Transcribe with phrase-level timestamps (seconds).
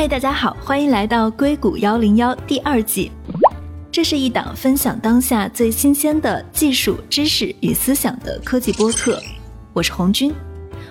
[0.00, 3.10] 嗨，大家好，欢迎来到硅谷幺零幺第二季。
[3.90, 9.20] 这是一档分享当下最新鲜的技术知识与思想的科技播客。
[9.72, 10.32] 我是红军，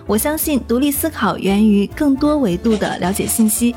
[0.06, 3.74] 我相信独立思考源于更多维度的了解信息。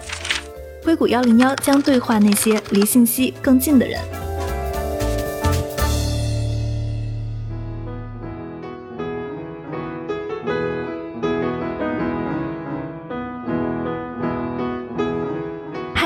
[0.82, 4.00] 硅谷幺零幺将对话那些离信息更近的人。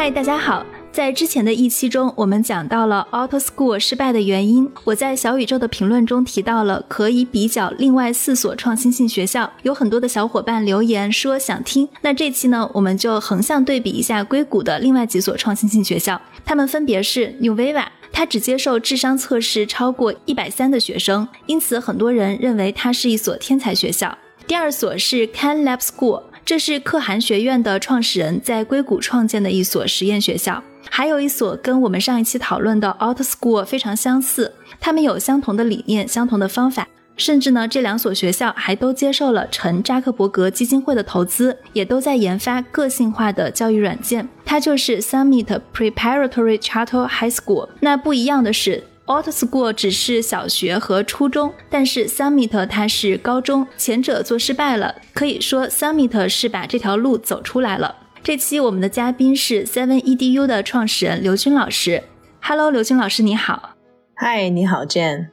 [0.05, 0.67] 嗨，大家好。
[0.93, 4.71] 在之前的一期中，我们讲到了 Auto School 失败的原因。
[4.85, 11.89] 我在小宇宙的评论中提到了可以比较另外四所创新性学校，有很多的小伙伴留言说想听。
[12.03, 24.19] 那这期呢，我们就横向对比一下硅谷的另外几所创新性学校，他们分别是 New Viva，它只接受智商测试超过一百三的学生，因此很多人认为它是一所天才学校。
[24.47, 26.25] 第二所是 Can Lab School。
[26.45, 44.29] 这是可汗学院的创始人在硅谷创建的一所实验学校，还有一所跟我们上一期讨论的 Auto School 非常相似，他们有相同的理念、相同的方法，甚至呢，这两所学校还都接受了陈扎克伯格基金会的投资，也都在研发个性化的教育软件。
[44.45, 47.71] 它就是 Summit Preparatory Charter High School。
[47.81, 48.85] 那不一样的是。
[49.07, 57.95] Auto School 只是小学和初中，但是 Summit 它是高中，前者做失败了，可以说 Summit 是把这条路走出来了。
[58.23, 62.03] 这期我们的嘉宾是 Seven Edu 的创始人刘军老师。
[62.41, 63.77] Hello，刘军老师你好。
[64.17, 65.27] Hi，你好，Jane。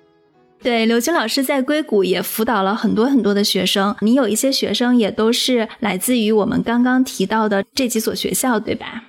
[0.61, 9.03] 对，刘军老师在硅谷也辅导了很多很多的学生，你有一些学生也都是来自于我们刚刚提到的这几所学校，对吧？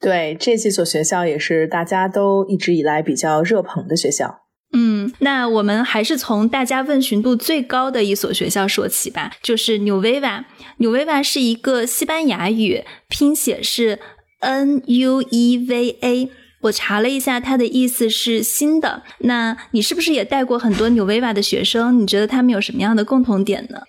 [0.00, 4.40] 对，这几所学校也是大家都一直以来比较热捧的学校。
[4.76, 9.78] 嗯，那我们还是从大家问询度最高的一所学校说起吧，就是。
[9.78, 14.00] New Viva 是一个西班牙语，拼写是
[14.40, 16.30] N U E V A。
[16.62, 19.04] 我查了一下，它的意思是新的。
[19.20, 22.00] 那你是不是也带过很多 Viva 的学生？
[22.00, 23.82] 你觉得他们有什么样的共同点呢？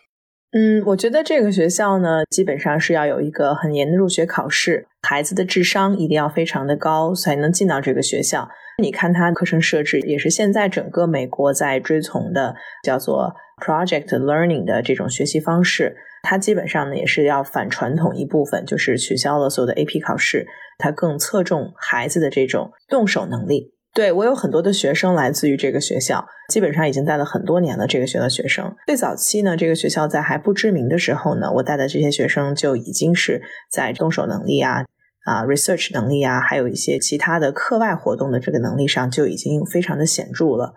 [0.51, 8.49] 嗯，我觉得这个学校呢，基本上是要有一个很严的入学考试，孩子的智商一定要非常的高，才能进到这个学校。
[8.81, 13.33] 你看它课程设置，也是现在整个美国在追从的，叫做
[13.63, 15.95] Project Learning 的这种学习方式。
[16.23, 20.47] 它基本上呢，也是要反传统一部分，就是取消了所有的 AP 考试，
[20.79, 23.73] 它更侧重孩子的这种动手能力。
[23.93, 27.87] 对我有很多的学生来自于这个学校，基本上已经带了很多年了。
[27.87, 33.41] 这个学校学生最早期呢，这个学校在还不知名的时候呢，我带的这些学生就已经是
[33.71, 34.83] 在动手能力啊、
[35.25, 40.73] 啊 research 能力啊，还有一些其他的课外活动的这个能力上就已经非常的显著了。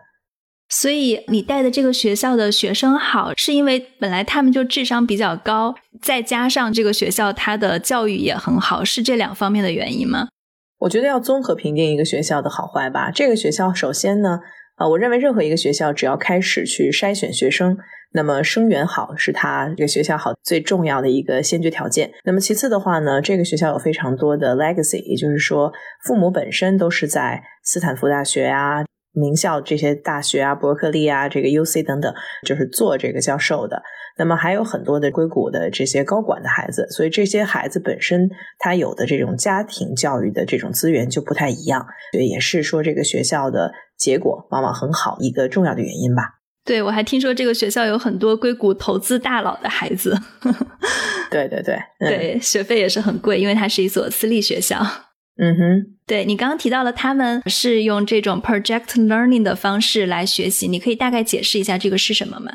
[0.70, 10.28] 所以你带的这个学校的学生好，是因为本来他们就智商比较高，再加上这个学校它的教育也很好，是这两方面的原因吗？
[10.80, 13.10] 我觉得要综合评定一个学校的好坏吧。
[13.10, 14.40] 这个学校首先呢，
[14.76, 17.78] 呃，我认为任何一个学校只要开始去筛选学生，
[18.12, 22.10] 那么生源好是它这个学校好最重要的一个先决条件。
[22.24, 25.72] 那么其次的话呢，这个学校有非常多的 legacy，也就是说
[26.04, 32.12] 父母本身都是在斯坦福大学啊、名校这些大学啊、伯克利啊、这个 U C 等等，
[32.46, 33.82] 就是做这个教授的。
[34.16, 46.37] 那么还有很多的硅谷的这些高管的孩子，所以这些孩子本身他有的这种家庭教育的这种资源就不太一样，所以也是说这个学校的结果往往很好一个重要的原因吧。
[46.68, 50.14] 对，我还听说这个学校有很多硅谷投资大佬的孩子。
[51.32, 54.76] 对对对，对，学费也是很贵，因为它是一所私立学校。
[55.40, 62.52] 嗯哼，对你刚刚提到了他们是用这种 project learning 的方式来学习，你可以大概解释一下这个是什么吗？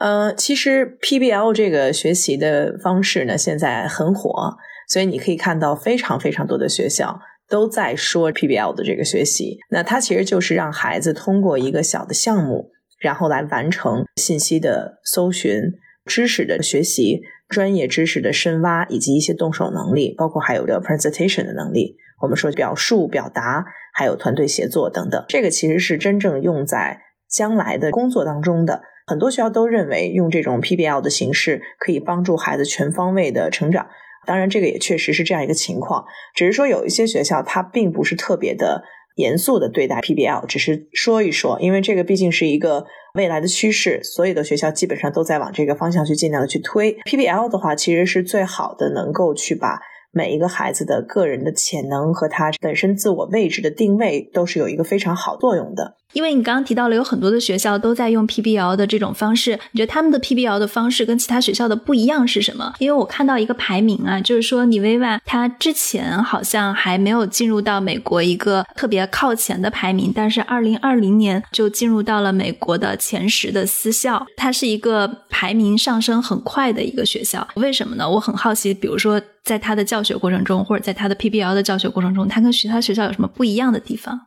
[0.00, 4.54] 呃，其实 PBL 这个学习的方式呢，现在很火，
[4.90, 7.18] 所以你可以看到非常非常多的学校
[7.48, 9.56] 都在说 PBL 的这个学习。
[9.70, 12.72] 那它其实就是让孩子通过一个小的项目，
[13.06, 15.62] 然后来完成信息的搜寻、
[16.04, 21.96] 知识的学习、专业知识的深挖，以及一些动手能力，包括还有这个 presentation 的能力。
[22.20, 23.64] 我们说表述、表达，
[23.94, 25.24] 还有团队协作等等。
[25.28, 27.00] 这个其实是真正用在
[27.30, 28.82] 将来的工作当中的。
[29.06, 33.86] 很多学校都认为用这种 PBL 的形式可以帮助孩子全方位的成长。
[34.26, 36.04] 当然，这个也确实是这样一个情况。
[36.34, 38.82] 只是说有一些学校它并不是特别的
[39.16, 49.80] 严肃的对待 PBL，只是说一说，因为这个毕竟是一个未来的趋势，所有的学校基本上都在往这个方向去尽量的去推 PBL 的话，其实是最好的能够去把
[50.12, 55.96] 每一个孩子的个人的潜能和他本身自我位置的定位都是有一个非常好作用的。
[56.16, 62.72] 因为你刚刚提到了有很多的学校都在用 PBL 的这种方式，你觉得他们的 PBL 的方式跟其他学校的不一样是什么？
[62.78, 77.46] 因为我看到一个排名啊，就是说尼维瓦它之前好像还没有进入到美国一个特别靠前的排名，但是二零二零年就进入到了美国的前十的私校，它是一个排名上升很快的一个学校。
[77.56, 78.08] 为什么呢？
[78.08, 84.18] 我很好奇，比如说在它的教学过程中，或者在它的 PBL 的教学过程中，它跟其他学校有什么不一样的地方？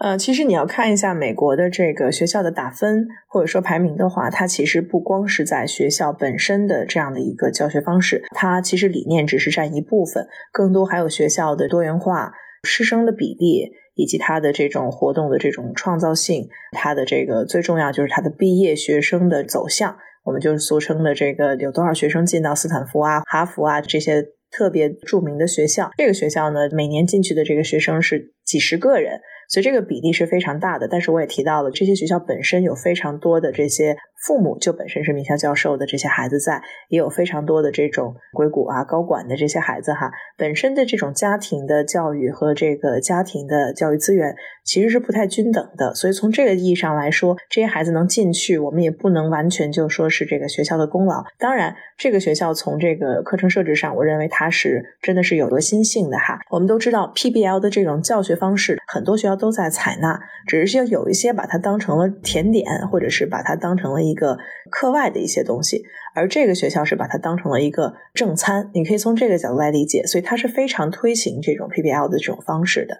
[0.00, 12.32] 呃，其实你要看一下美国的这个学校的打分或者说排名的话，它其实不光是在学校本身的这样的一个教学方式，它其实理念只是占一部分，更多还有学校的多元化、
[12.64, 19.94] 师生的比例以及它的这种活动的这种创造性，它的这个最重要就是它的毕业学生的走向，
[20.24, 25.90] 我们就是俗称的这个有多少学生进到斯坦福啊、哈佛啊这些特别著名的学校。
[25.98, 29.20] 这个学校呢，每年进去的这个学生是几十个人。
[29.50, 51.24] 所以这个比例是非常大的，但是我也提到了，这些学校本身有非常多的这些父母就本身是名校教授的这些孩子在，也有非常多的这种硅谷啊高管的这些孩子哈，本身的这种家庭的教育和这个家庭的教育资源其实是不太均等的，所以从这个意义上来说，这些孩子能进去，我们也不能完全就说是这个学校的功劳。
[51.38, 56.38] 当然，这个学校从这个课程设置上，我认为它是真的是有革新性的哈。
[56.50, 59.30] 我们都知道 PBL 的这种教学方式，很多学校。
[59.40, 64.36] 都在采纳，只是说有一些把它当成了甜点，或者是把它当成了一个
[64.70, 65.82] 课外的一些东西，
[66.14, 68.70] 而这个学校是把它当成了一个正餐。
[68.74, 72.96] 你可以从这个角度来理解，所以它是非常推行这种 PBL 的这种方式的。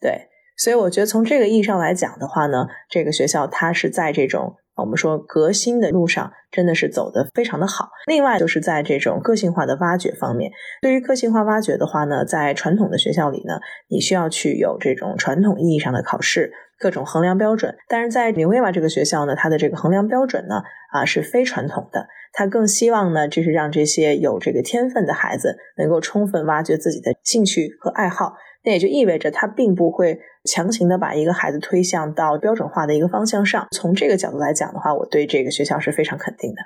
[0.00, 4.56] 对，所以我觉得从这个意义上来讲的话呢，这个学校它是在这种。
[4.74, 7.90] 我们说革新的路上真的是走得非常的好。
[8.06, 10.50] 另外就是在这种个性化的挖掘方面，
[10.80, 17.76] 对于个性化挖掘的话呢，在传统的学校里呢，你需要去有这种传统意义上的考试，各种衡量标准。
[17.88, 28.34] 但是在纽维瓦这个学校呢，它的这个衡量标准呢，啊是非传统的，它更希望呢，就是让这些有这个天分的孩子能够充分挖掘自己的兴趣和爱好。
[28.64, 33.66] 那也就意味着，他并不会强行的把一个孩子推向到标准化的一个方向上。
[33.70, 36.56] 从这个角度来讲的话，我对这个学校是非常肯定的。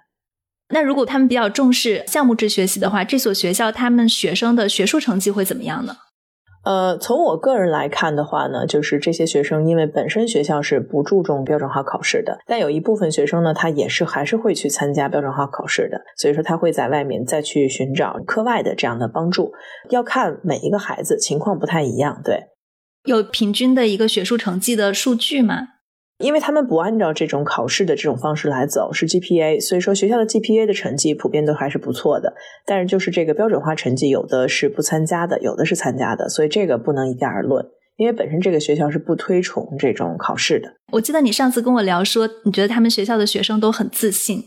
[0.68, 5.94] 那如果他们比较重视项目制学习的话，这所学校他们学生的学术成绩会怎么样呢？
[6.66, 19.52] 呃，从我个人来看的话呢，就是这些学生因为本身学校是不注重标准化考试的，但有一部分学生呢，他也是还是会去参加标准化考试的，所以说他会在外面再去寻找课外的这样的帮助。
[19.90, 22.46] 要看每一个孩子情况不太一样，对，
[23.04, 25.75] 有平均的一个学术成绩的数据吗？
[26.18, 32.32] 因为他们不按照这种考试的这种方式来走，是 GPA，所以说学校的 GPA 的成绩普遍都还是不错的。
[32.64, 37.64] 但是就是这个标准化成绩，有的是不参加的，有的是参加的，所以这个不能一概而论。
[37.96, 40.70] 因为本身这个学校是不推崇这种考试的。
[40.92, 44.44] 我记得你上次跟我聊说，你觉得他们学校的学生都很自信。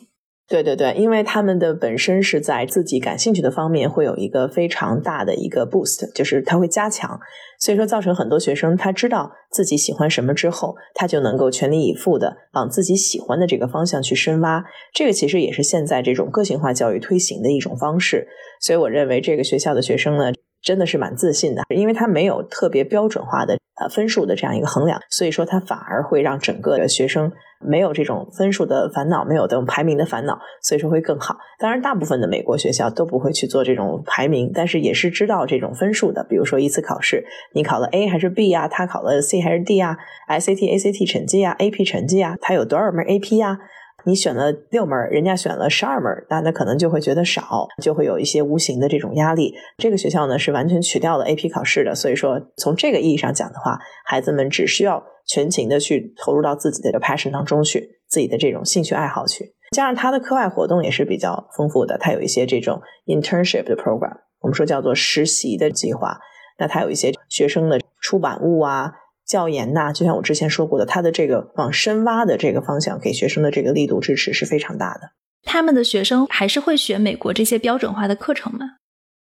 [0.50, 7.20] 对对对，因为他们的本身是在自己感兴趣的方面会有一个非常大的一个 boost，就是他会加强，
[7.60, 14.64] 所以说造成很多学生他知道自己喜欢什么之后，他就能够全力以赴的往自己喜欢的这个方向去深挖。
[14.92, 18.28] 这个其实也是现在这种个性化教育推行的一种方式。
[18.60, 20.32] 所以我认为这个学校的学生呢，
[20.62, 27.32] 真的是蛮自信的，因为他没有特别标准化的呃分数的这样一个衡量，所以说他反而会让整个的学生。
[27.62, 31.36] 没有这种分数的烦恼，没有这种排名的烦恼，所以说会更好。
[31.60, 36.26] 当然，大部分的美国学校都不会去做这种排名，但是也是知道这种分数的。
[36.30, 38.70] 比如说一次考试，你考了 A 还是 B 啊？
[38.70, 39.98] 他考了 C 还是 D 啊
[40.30, 42.38] ？SAT、ACT 成绩啊？AP 成绩啊？
[42.40, 43.60] 他有多少门 AP 啊？
[44.06, 49.54] 你选了六门，人家选了十二门，那那可能就会觉得少，就会有一些无形的这种压力。
[49.78, 66.18] 这个学校呢是完全取掉了 AP 考试的，所以说从这个意义上讲的话，孩子们只需要全情的去投入到自己的 passion 当中去，自己的这种兴趣爱好去，加上他的课外活动也是比较丰富的，他有一些这种 internship 的 program，我们说叫做实习的计划，
[66.58, 68.94] 那他有一些学生的出版物啊。
[69.30, 75.12] 教研呐，就像我之前说过的，他的这个往深挖的这个方向，给学生的这个力度支持是非常大的。
[75.44, 78.78] 他们的学生还是会学美国这些标准化的课程吗？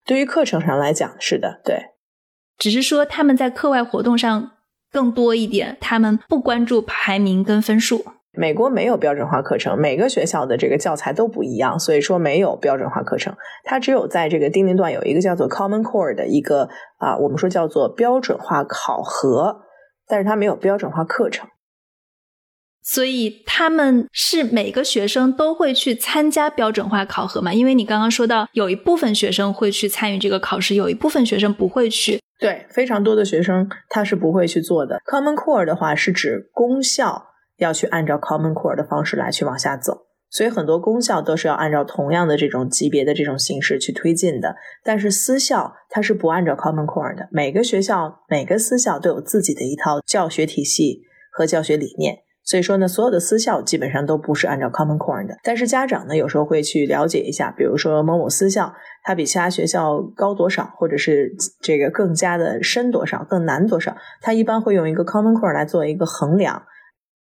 [0.04, 1.76] 对于课程上来讲，是的，对。
[2.59, 4.50] 只是说他们在课外活动上
[4.90, 8.04] 更多一点，他们不关注排名跟分数。
[8.32, 13.35] 美国没有标准化课程，每个学校的这个教材都不一样，所以说没有标准化课程。
[13.62, 16.68] 它只有在这个低龄段有一个叫做 Common Core 的一个
[16.99, 19.62] 啊，我们说叫做标准化考核。
[20.12, 21.49] 但是它没有标准化课程。
[22.83, 27.54] 所以他们是每个学生都会去参加标准化考核嘛？
[27.54, 32.21] 因为你刚刚说到有一部分学生会去参与这个考试，有一部分学生不会去。
[32.38, 35.00] 对，非常多的学生他是不会去做的。
[35.07, 44.56] Common Core 的话是指公校要去按照 Common Core 的方式来去往下走，所以很多公校都是要按照同样的这种级别的这种形式去推进的。
[44.82, 52.20] 但是私校它是不按照 Common Core 的，每个学校每个私校都有自己的一套教学体系和教学理念。
[52.44, 58.74] 所以说呢，所有的私校基本上都不是按照 Common Core 的，但是家长呢有时候会去了解一下，比如说某某私校
[59.04, 66.64] 它比其他学校高多少，或者是这个更加的深多少、更难多少，它一般会用一个 Common Core 来做一个衡量。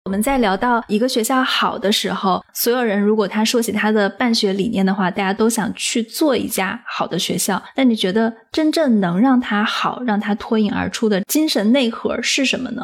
[0.04, 7.62] 我们在聊到一个学校好的时候，所有人如果他说起他的办学理念的话，大家都想去做一家好的学校。
[7.75, 12.82] 那你觉得真正能让它好、让它脱颖而出的精神内核是什么呢？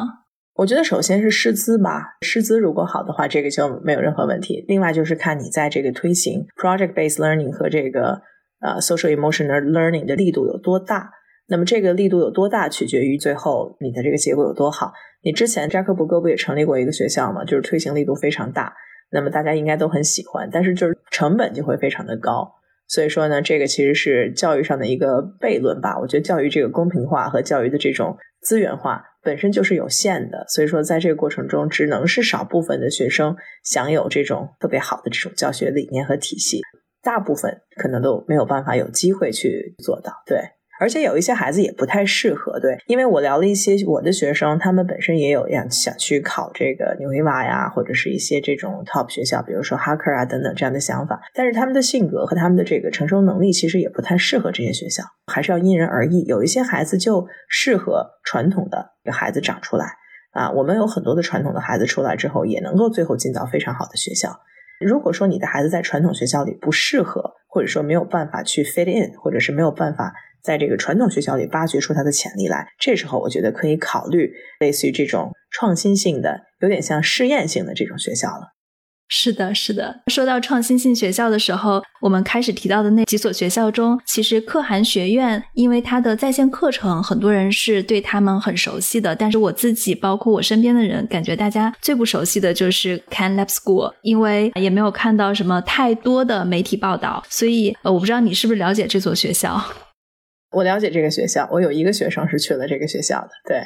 [0.55, 4.65] 我觉得首先是师资吧，师资如果好的话，这个就没有任何问题。
[4.67, 8.19] 另外就是看你在这个推行 project based learning 和这个
[8.61, 11.11] 呃 social emotional learning 的力度有多大。
[11.47, 14.91] 那么这个力度有多大，取决于最后你的这个结果有多好。
[15.23, 18.73] 你之前扎克伯格不也成立过一个学校嘛，就是推行力度非常大，
[19.11, 22.51] 那么大家应该都很喜欢，但是就是成本就会非常的高。
[22.87, 25.97] 所以说呢，这个其实是教育上的一个悖论吧。
[25.99, 36.61] 我觉得教育这个公平化和教育的这种资源化本身就是有限的，所以说在这个过程中，只能是少部分的学生享有这种特别好的这种教学理念和体系，
[37.01, 40.11] 大部分可能都没有办法有机会去做到。
[40.25, 40.39] 对。
[40.81, 51.21] 而且有一些孩子也不太适合，对，因为我聊了一些我的学生，他们本身也有想想去考这个纽维瓦呀，或者是一些这种 top 学校，比如说哈克啊等等这样的想法。
[51.35, 56.23] 但是他们的性格和他们的这个承受能力，其实也不太适合这些学校，还是要因人而异。
[56.23, 59.85] 有一些孩子就适合传统的孩子长出来
[60.31, 64.35] 啊，我们有很多的传统的孩子出来之后，也能够最后进到非常好的学校。
[64.83, 70.11] 如果说你的孩子在传统学校里不适合，或者说没有办法去 fit in，或者是没有办法。
[70.43, 78.53] 在这个传统学校里挖掘出他的潜力来，这时候我觉得可以考虑类似于这种创新性的、有点像试验性的这种学校了。
[79.13, 80.03] 是的，是的。
[80.07, 89.13] 说到创新性学校的时候，我们开始提到的那几所学校中，其实可汗学院因为它的在线课程，很多人是对他们很熟悉的。
[89.13, 99.61] 但是我自己，包括我身边的人，感觉大家最不熟悉的就是 Can Lab School，因为也没有看到什么太多的媒体报道，所以呃，我不知道你是不是了解这所学校。
[100.51, 103.29] 我了解这个学校，我有一个学生是去了这个学校的。
[103.45, 103.63] 对，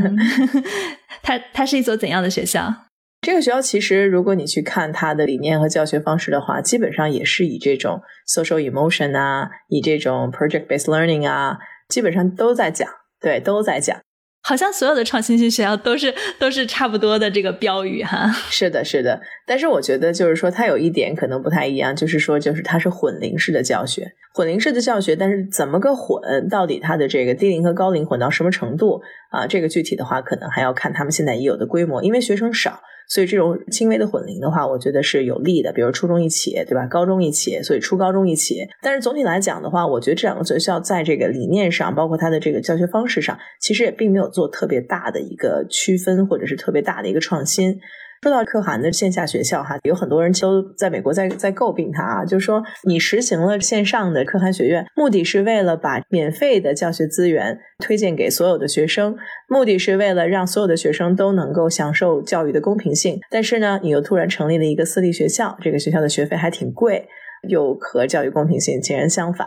[1.22, 2.72] 它它是一所怎样的学校？
[3.20, 11.56] 这个学校其实，如果你去看它的理念和教学方式的话，基本上也是以这种 social emotion 啊，以这种 project based learning 啊，
[11.88, 12.86] 基本上都在讲，
[13.20, 13.98] 对，都在讲。
[14.46, 18.30] 好像所有的创新型学校都是都是差不多的这个标语哈。
[18.50, 19.18] 是的，是的。
[19.46, 25.16] 但是我觉得就是说，它有一点可能不太一样，就是说，就是它是混龄式的教学，混龄式的教学。
[25.16, 26.48] 但是怎么个混？
[26.50, 29.46] 到底它的这个低龄和高龄混到什么程度啊？
[29.46, 32.80] 这个具体的话，可能还要看他们现在已有的规模，因为学生少。
[33.14, 35.72] 所以这种轻微的混龄的话，我觉得是有利的。
[35.72, 36.84] 比如初中一起，对吧？
[36.88, 38.66] 高中一起，所以初高中一起。
[38.82, 47.78] 但是总体来讲的话，我觉得这两个学校在这个理念上，包括它的这个教学方式上，其实也并没有做特别大的一个区分，或者是特别大的一个创新。
[48.24, 59.14] 说到可汗的线下学校哈，有很多人都在美国在在诟病他啊，就是说你实行了线上的可汗学院，目的是为了把免费的教学资源推荐给所有的学生，
[59.46, 63.20] 目的是为了让所有的学生都能够享受教育的公平性。
[63.30, 67.06] 但是呢，你又突然成立了一个私立学校，这个学校的学费还挺贵，
[67.46, 69.46] 又和教育公平性截然相反。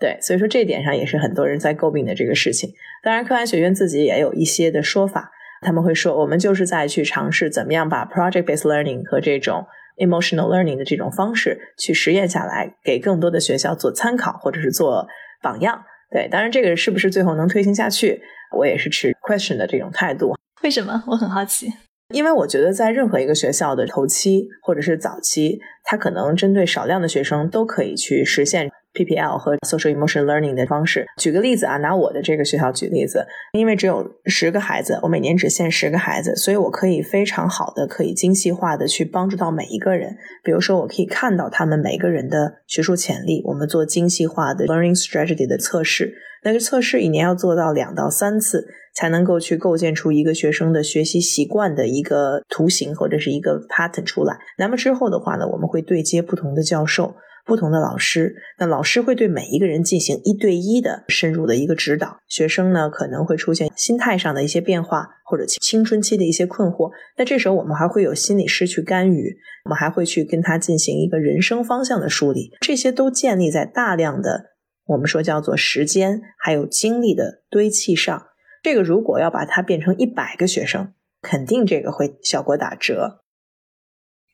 [0.00, 2.70] 对，所以说这一点上也是很多人在诟病的这个事情。
[3.04, 5.30] 当然，可汗学院自己也有一些的说法。
[5.66, 15.08] 他们会说，我们就是在去尝试怎么样把 project-based learning 和这种 emotional learning 的这种方式去实验下来，给更多的学校做参考或者是做
[15.42, 15.82] 榜样。
[16.12, 18.22] 对，当然这个是不是最后能推行下去，
[18.56, 20.36] 我也是持 question 的这种态度。
[20.62, 21.02] 为什么？
[21.08, 21.66] 我很好奇。
[22.14, 28.70] 因为我觉得在任何一个学校的头期或者是早期，它可能针对少量的学生都可以去实现。
[28.96, 40.16] PPL 和 Social Emotion Learning 的方式，举个例子啊，拿我的这个学校举例子，因为只有十个孩子，我每年只限十个孩子，所以我可以非常好的、可以精细化的去帮助到每一个人。
[40.42, 46.14] 比如说，我可以看到他们每个人的学术潜力，我们做精细化的 Learning Strategy 的测试。
[46.42, 54.38] 那个测试一年要做到两到三次，才能够去构建出一个学生的学习习惯的一个图形或者是一个 pattern 出来。
[54.56, 57.14] 那么之后的话呢，我们会对接不同的教授。
[57.46, 62.18] 不同的老师，那老师会对每一个人进行一对一的深入的一个指导。
[62.26, 66.90] 学生呢可能会出现心态上的一些变化，或者青春期的一些困惑。
[67.16, 72.50] 那这时候我们还会有心理师去干预，我们还会去跟他进行一个人生方向的梳理。
[72.60, 74.56] 这些都建立在大量的
[74.88, 78.26] 我们说叫做时间还有精力的堆砌上。
[78.62, 83.20] 这个如果要把它变成一百个学生，肯定这个会效果打折。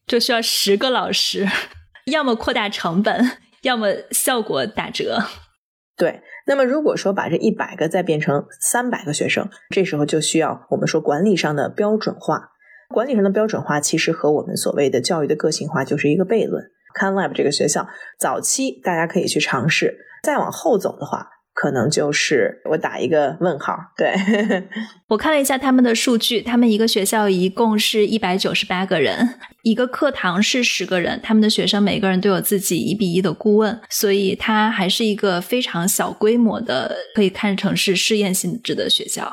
[0.06, 1.46] 就需要十个老师。
[2.06, 5.22] 要么扩大成本，要么效果打折。
[5.96, 12.50] 对，那么如果说把这一百个再变成三百个学生，这时候就需要我们说管理上的标准化。
[12.88, 16.64] 管理上的标准化其实和我们所谓的教育的个性化就是一个悖论。
[17.00, 17.86] CanLab 这个学校
[18.18, 21.28] 早期大家可以去尝试，再往后走的话。
[21.54, 23.76] 可能就是我打一个问号。
[23.96, 24.14] 对
[25.08, 39.30] 我看了一下他们的数据，他们一个学校一共是一百九十八个人，一个课堂是十个人，他们的学生每个人都有自己一比一的顾问，所以它还是一个非常小规模的，可以看成是试验性质的学校。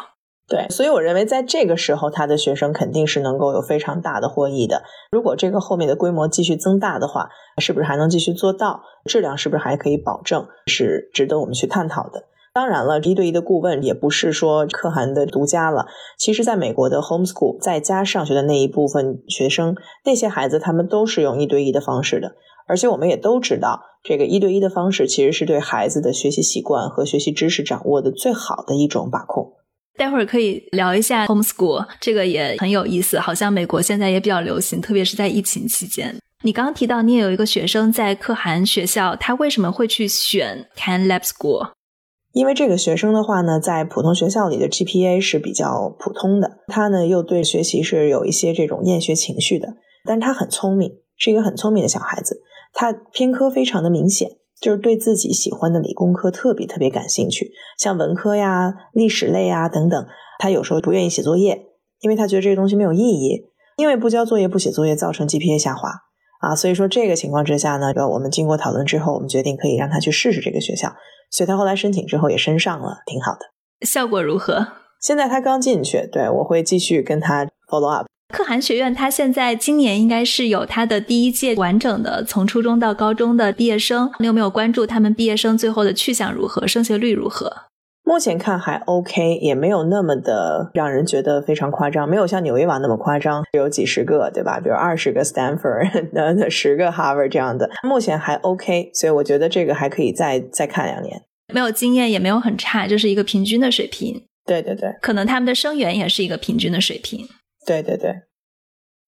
[0.50, 4.82] 对，所以我认为在这个时候，他的学生肯定是能够有非常大的获益的。
[5.12, 7.29] 如果这个后面的规模继续增大的话，
[7.60, 8.82] 是不是还能继续做到？
[9.06, 10.48] 质量是不是还可以保证？
[10.65, 12.24] 是值得我们去探讨的。
[12.51, 15.86] 当然了，一对一的顾问也不是说可汗的独家了。
[16.18, 22.34] 其实，在美国的 homeschool 在家上学的那一部分学生，那些孩子他们都是用一对一的方式的。
[22.68, 29.53] 而且我们也都知道，这个一对一的方式其实是对孩子的学习习惯和学习知识掌握的最好的一种把控。
[30.00, 36.15] 待会儿可以聊一下 homeschool，这个也很有意思，好像美国现在也比较流行，特别是在疫情期间。
[36.41, 41.72] 你刚刚提到你也有一个学生在可汗学校，他为什么会去选 Can Lab School？
[42.32, 49.68] 因为这个学生的话呢，在普通学校里的 GPA 是比较普通的，他呢又对学习是有一些这种厌学情绪的，
[50.06, 52.41] 但是他很聪明，是一个很聪明的小孩子，
[52.72, 54.29] 他偏科非常的明显。
[54.62, 60.06] 就是对自己喜欢的理工科特别特别感兴趣，像文科呀、历史类啊等等，
[60.38, 61.68] 他有时候不愿意写作业，
[62.01, 63.46] 因为他觉得这个东西没有意义，
[63.78, 65.89] 因为不交作业、不写作业造成 GPA 下滑
[66.42, 66.56] 啊。
[66.56, 70.94] 所以说这个情况之下呢，我们经过讨论之后，我们决定可以让他去试试这个学校，
[71.32, 73.39] 所以他后来申请之后也申上了，挺好的。
[73.86, 74.68] 效果如何？
[75.01, 78.06] 现在他刚进去，对我会继续跟他 follow up。
[78.32, 84.12] 可汗学院，它现在今年应该是有它的第一届完整的从初中到高中的毕业生。
[84.20, 87.52] 你有没有关注他们毕业生最后的去向如何，升学率如何？
[88.04, 94.60] 目前看还 OK，也没有那么的让人觉得非常夸张，没有像纽约网那么夸张，有几十个对吧？
[94.60, 101.22] 比如二十个 Stanford， 那十个 Harvard 这样的，目前还 OK，所以我觉得这个还可以再再看两年。
[101.52, 104.24] 没有经验也没有很差，就是一个平均的水平。
[104.46, 107.28] 对对对，可能他们的生源也是一个平均的水平。
[107.65, 108.12] 对对对，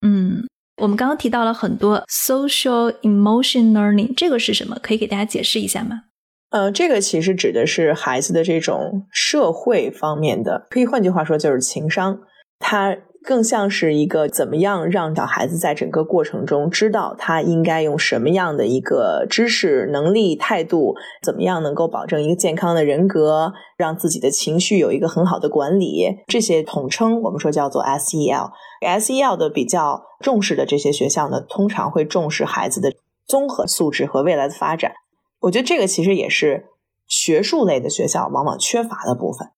[0.02, 4.78] 嗯，我们刚刚提到了很多 social emotion learning，这个是什么？
[4.82, 6.04] 可以给大家解释一下吗？
[6.52, 12.20] 呃，这个其实指的是孩子的这种社会方面的，可以换句话说就是情商，
[12.60, 12.98] 它。
[13.24, 28.52] 更像是一个怎么样让小孩子在整个过程中知道他应该用什么样的一个知识、能力、态度，怎么样能够保证一个健康的人格，让自己的情绪有一个很好的管理，这些统称我们说叫做 SEL。
[28.82, 32.92] SEL 的比较重视的这些学校呢，通常会重视孩子的
[33.28, 34.94] 综合素质和未来的发展。
[35.42, 36.66] 我觉得这个其实也是
[37.08, 39.50] 学术类的学校往往缺乏的部分。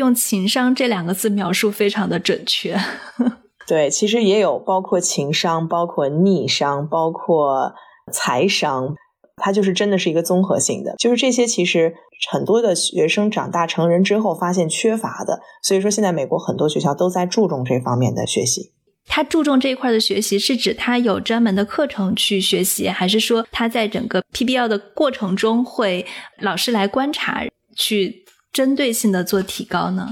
[0.00, 2.76] 用情商这两个字描述非常的准确。
[3.68, 7.72] 对，其实也有包括情商、包括逆商、包括
[8.10, 8.96] 财商，
[9.36, 10.96] 它就是真的是一个综合性的。
[10.98, 11.94] 就是这些其实
[12.32, 18.72] 很多的学生长大成人之后发现缺乏的，所以说现在美国很多学校都在注重这方面的学习。
[19.06, 26.04] 他注重这一块的学习，是指他有专门的课程去学习，还是说他在整个 PBL 的过程中会
[26.40, 27.44] 老师来观察
[27.76, 28.24] 去？
[28.52, 30.06] 针对性的做提高呢？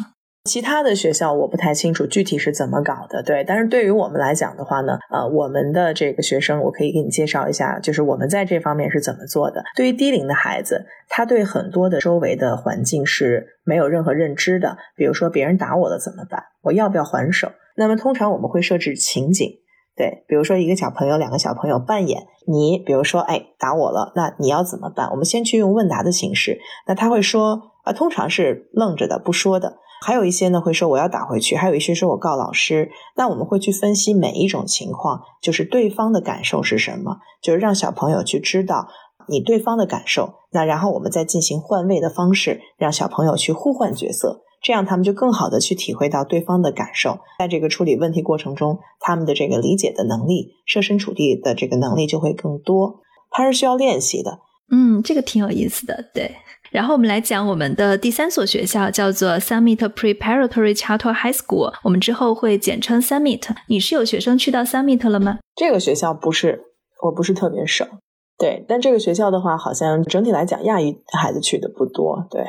[0.45, 3.45] 其他的学校我不太清楚具体是怎么搞的，对。
[3.45, 9.63] 但是对于我们来讲的话呢，呃，我们的这个学生，我可以给你介绍一下，就是我们在这方面是怎么做的。
[9.77, 14.79] 对于低龄的孩子，他对很多的周围的环境是没有任何认知的。
[14.97, 16.43] 比如说别人打我了怎么办？
[16.63, 17.53] 我要不要还手？
[17.77, 19.51] 那么通常我们会设置情景，
[19.95, 25.11] 对，比如说一个小朋友、两个小朋友扮演你，比如说哎打我了，那你要怎么办？
[25.11, 27.73] 我们先去用问答的形式，那他会说。
[27.89, 32.91] 啊，通常是愣着的不说的，还有一些呢会说我要打回去，还有一些说我告老师。
[33.17, 38.89] 那我们会去分析每一种情况，就是对方的感受是什么，就是让小朋友去知道
[39.27, 40.35] 你对方的感受。
[40.53, 53.01] 那然后我们再进行换位的方式，让小朋友去互换角色，这样他们就更好的去体会到对方的感受，在这个处理问题过程中，他们的这个理解的能力、设身处地的这个能力就会更多。
[53.31, 54.41] 它是需要练习的。
[54.71, 56.05] 嗯，这个挺有意思的。
[56.13, 56.31] 对，
[56.71, 63.49] 然后我们来讲我们的第三所学校，叫做 Summit Preparatory Charter High School，我们之后会简称 Summit。
[63.69, 65.39] 你是有学生去到 Summit 了吗？
[65.57, 66.61] 这个学校不是，
[67.05, 67.87] 我不是特别熟。
[68.37, 72.27] 对，但这个学校的话，好像整体来讲，亚裔孩子去的不多。
[72.31, 72.45] 对。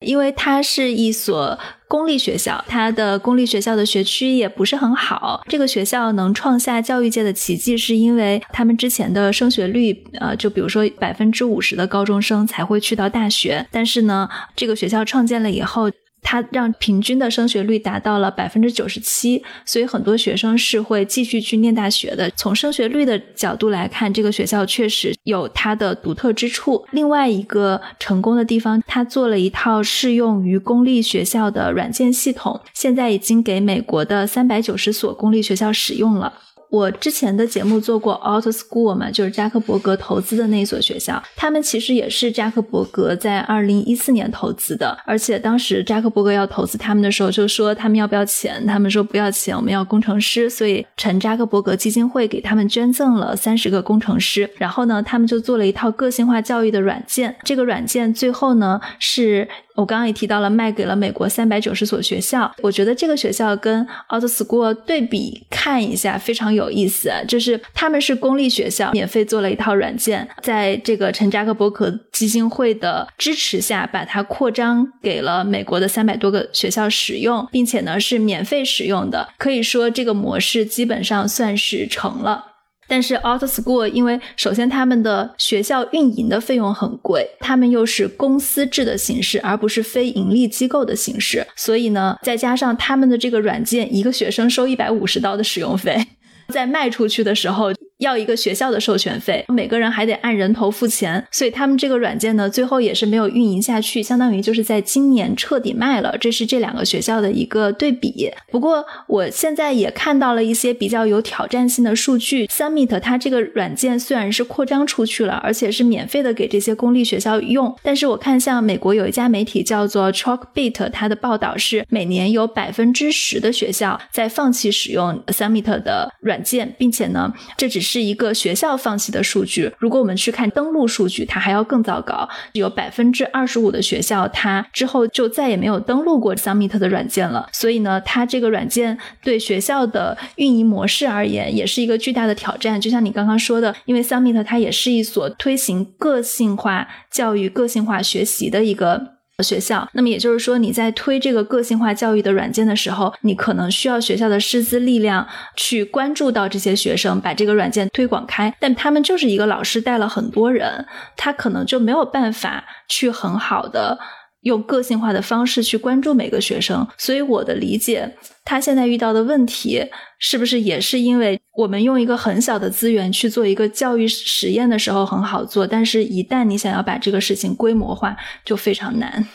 [0.00, 5.42] 因为它是一所公立学校，它的公立学校的学区也不是很好。
[5.48, 13.66] 这个学校能创下教育界的奇迹，是因为他们之前的升学率，呃，就比如说百分之五十的高中生才会去到大学。
[13.70, 15.90] 但是呢，这个学校创建了以后。
[16.24, 22.28] 它让平均的升学率达到了百分之九十七，所以很多学生是会继续去念大学的。
[22.30, 26.84] 从升学率的角度来看，这个学校确实有它的独特之处。
[26.90, 36.32] 另外一个成功的地方，它做了一套适用于公立学校的软件系统，现在已经给美国的三百九十所公立学校使用了。
[36.74, 59.48] 我之前的节目做过 Outschool 嘛，就是扎克伯格投资的那所学校，他们其实也是扎克伯格在二零一四年投资的，而且当时扎克伯格要投资他们的时候，就说他们要不要钱，他们说不要钱，我们要工程师，所以陈扎克伯格基金会给他们捐赠了三十个工程师，然后呢，他们就做了一套个性化教育的软件，这个软件最后呢是。
[59.74, 62.50] 我刚刚也提到了，卖给了美国三百九十所学校。
[62.62, 67.10] 我觉得这个学校跟 Outschool 对比看一下，非常有意思。
[67.26, 79.28] 就是他们是公立学校，免费做了一套软件，在这个陈扎克伯格基金会的支持下，把它扩张给了美国的三百多个学校使用，并且呢是免费使用的。
[79.36, 82.53] 可以说这个模式基本上算是成了。
[82.86, 96.06] 但是 Outschool 因为首先他们的学校运营的费用很贵，他们又是公司制的形式，而不是非盈利机构的形式，所以呢，再加上他们的这个软件，一个学生收一百五十刀的使用费，
[96.48, 97.72] 在卖出去的时候。
[97.98, 106.16] 要一个学校的授权费，每个人还得按人头付钱，所以他们这个软件呢，最后也是没有运营下去，相当于就是在今年彻底卖了。
[106.18, 108.30] 这是这两个学校的一个对比。
[108.50, 112.46] 不过我现在也看到了一些比较有挑战性的数据。
[112.46, 129.70] Summit 它这个软件虽然是扩张出去了，而且是免费的给这些公立学校用，但是我看像美国有一家媒体叫做 Chalkbeat，它的报道是每年有百分之十的学校在放弃使用 Summit 的软件，并且呢，这只是一个学校放弃的数据。
[129.78, 132.28] 如果我们去看登录数据，它还要更糟糕。
[132.54, 137.48] 有百分之二十五的学校，它之后就再也没有登录过 Summit 的软件了。
[137.52, 142.80] 所以呢，它这个软件对学校的运营模式而言，也是一个巨大的挑战。
[142.80, 149.13] 就像你刚刚说的，因为 Summit 它也是一所推行个性化教育、个性化学习的一个。
[149.42, 158.54] 学校，那么也就是说，你在推这个个性化教育的软件的时候，你可能需要学校的师资力量去关注到这些学生，把这个软件推广开。
[158.60, 163.98] 但他们就是一个老师带了很多人，他可能就没有办法去很好的。
[164.42, 169.86] 用个性化的方式去关注每个学生，所以我的理解，他现在遇到的问题
[170.18, 179.26] 是不是也是因为我们用一个很小的资源去做一个教育实验的时候很好做，但是一旦你想要把这个事情规模化，就非常难。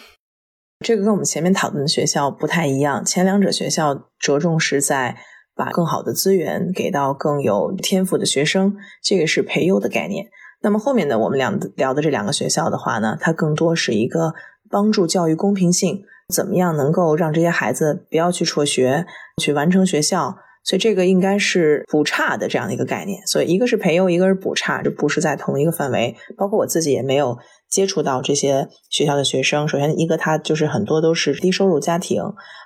[0.85, 5.17] 这个跟我们前面讨论的学校不太一样，前两者学校着重是在
[5.55, 10.27] 把更好的资源给到更有天赋的学生，这个是培优的概念。
[10.61, 14.33] 那么后面呢，我们两聊的这两个学校的话呢，它更多是一个。
[14.71, 19.07] 帮助教育公平性，怎么样能够让这些孩子不要去辍学，
[19.41, 20.37] 去完成学校？
[20.63, 23.21] 所以这个应该是补差的这样的一个概念。
[23.27, 26.15] 所以一个是培优，一个是补差，这不是在同一个范围。
[26.37, 27.37] 包括我自己也没有
[27.69, 29.67] 接触到这些学校的学生。
[29.67, 32.21] 首先，一个他就是很多都是低收入家庭，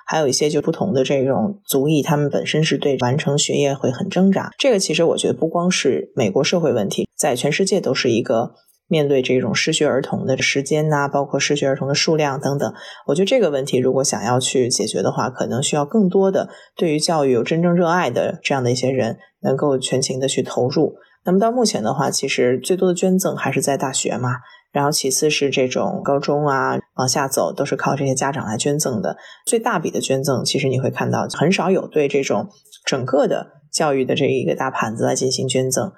[0.06, 4.50] 还有一些就不同的这种族裔，他们本身是对完成学业会很挣扎。
[4.58, 8.52] 这个其实我觉得不光是美国社会问题，在全世界都是一个。
[8.86, 12.72] 面对这种失学儿童的时间呐，包括失学儿童的数量等等，
[13.06, 20.94] 我觉得这个问题如果想要去解决的话，可能需要更多的对于教育有真正热爱的这样的一些人，能够全情的去投入。
[21.24, 24.28] 那么到目前的话，其实最多的捐赠还是在大学嘛，
[24.70, 29.16] 然后其次是这种高中啊，往下走都是靠这些家长来捐赠的。
[29.46, 32.46] 最大笔的捐赠，其实你会看到很少有对这种
[32.84, 35.90] 整个的教育的这一个大盘子来进行捐赠。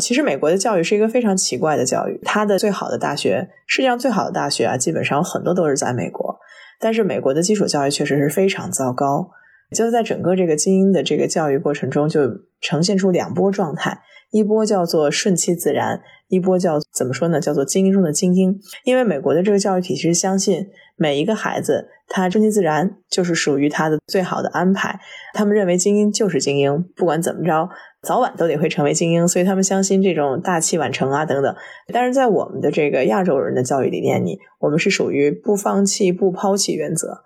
[0.00, 6.38] 其实美国的教育是一个非常奇怪的教育，它的最好的大学，世界上最好的大学啊，基本上有很多都是在美国。
[6.80, 9.30] 但是美国的基础教育确实是非常糟糕。
[9.74, 12.20] 就在整个这个精英的这个教育过程中，就
[12.60, 14.00] 呈现出两波状态。
[14.32, 17.38] 一波叫做顺其自然，一波叫怎么说呢？
[17.40, 18.58] 叫做精英中的精英。
[18.84, 20.66] 因为美国的这个教育体系是相信
[20.96, 24.98] 每一个孩子他顺其自然就是属于他的最好的安排。
[25.34, 27.68] 他们认为精英就是精英，不管怎么着，
[28.02, 29.28] 早晚都得会成为精英。
[29.28, 31.54] 所以他们相信这种大器晚成啊等等。
[31.92, 37.22] 但是在我们的这个亚洲人的教育理念里，我们是属于不放弃、不抛弃原则。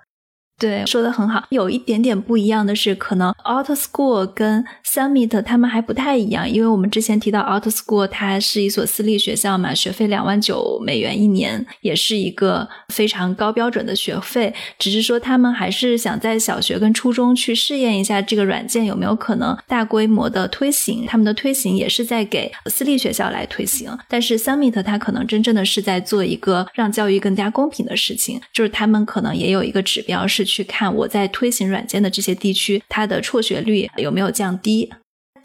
[0.58, 1.44] 对，说的很好。
[1.50, 14.54] 有一点点不一样的是，可能 Auto School 跟 Summit 他们还不太一样，因为我们之前提到 Auto School 它是一所私立学校嘛，学费两万九美元一年，也是一个非常高标准的学费。
[14.78, 21.04] 只是说他们还是想在小学跟初中去试验一下这个软件有没有可能大规模的推行。
[21.06, 30.45] 他们的推行也是在给私立学校来推行，但是 Summit 它可能真正的是在做一个让教育更加公平的事情，就是他们可能也有一个指标是。
[30.46, 34.90] 去看我在推行软件的这些地区，它的辍学率有没有降低？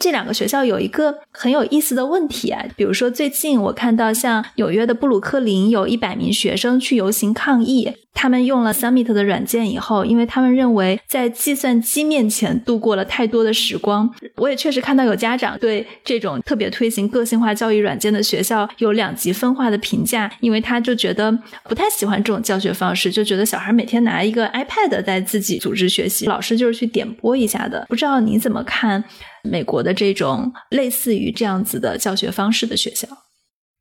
[0.01, 14.11] 这两个学校有一个很有意思的问题啊，比如说最近我看到像纽约的布鲁克林有一百名学生去游行抗议，他们用了 Summit 的软件以后，因为他们认为在计算机面前度过了太多的时光。
[14.37, 21.31] 我也确实看到有家长对这种特别推行个性化教育软件的学校有两极分化的评价，因为他就觉得
[21.65, 27.85] 不太喜欢这种教学方式，就觉得小孩每天拿一个 iPad 在自己组织学习，老师就是去点播一下的。
[27.87, 29.03] 不知道你怎么看？
[29.43, 33.08] 美国的这种类似于这样子的教学方式的学校，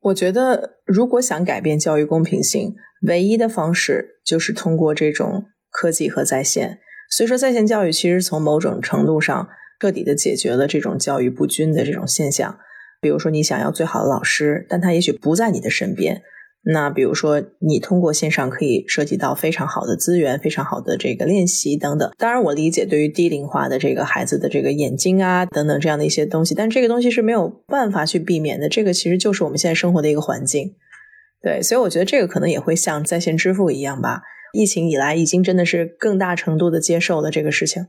[0.01, 2.75] 我觉得如果想改变教育公平性，
[3.07, 6.79] 唯一的方式就是通过这种科技和在线。
[7.11, 9.49] 所以说，在线教育其实从某种程度上
[9.81, 12.59] 彻底的解决了这种教育不均的这种现象。
[13.01, 16.23] 比如说，你想要最好的老师，但他也许不在你的身边。
[16.63, 22.11] 那比如说，你通过线上可以涉及到非常好的资源、非常好的这个练习等等。
[22.19, 28.69] 当然，我理解对于低龄化的这个孩子的这个眼睛啊等等这样的一些东西，但这个东西是没有办法去避免的。
[28.69, 30.75] 这个其实就是我们现在生活的一个环境。
[31.43, 34.21] 对，所以我觉得这个可能也会像在线支付一样吧。
[34.53, 37.87] 疫情以来，已经真的是更大程度的接受了这个事情。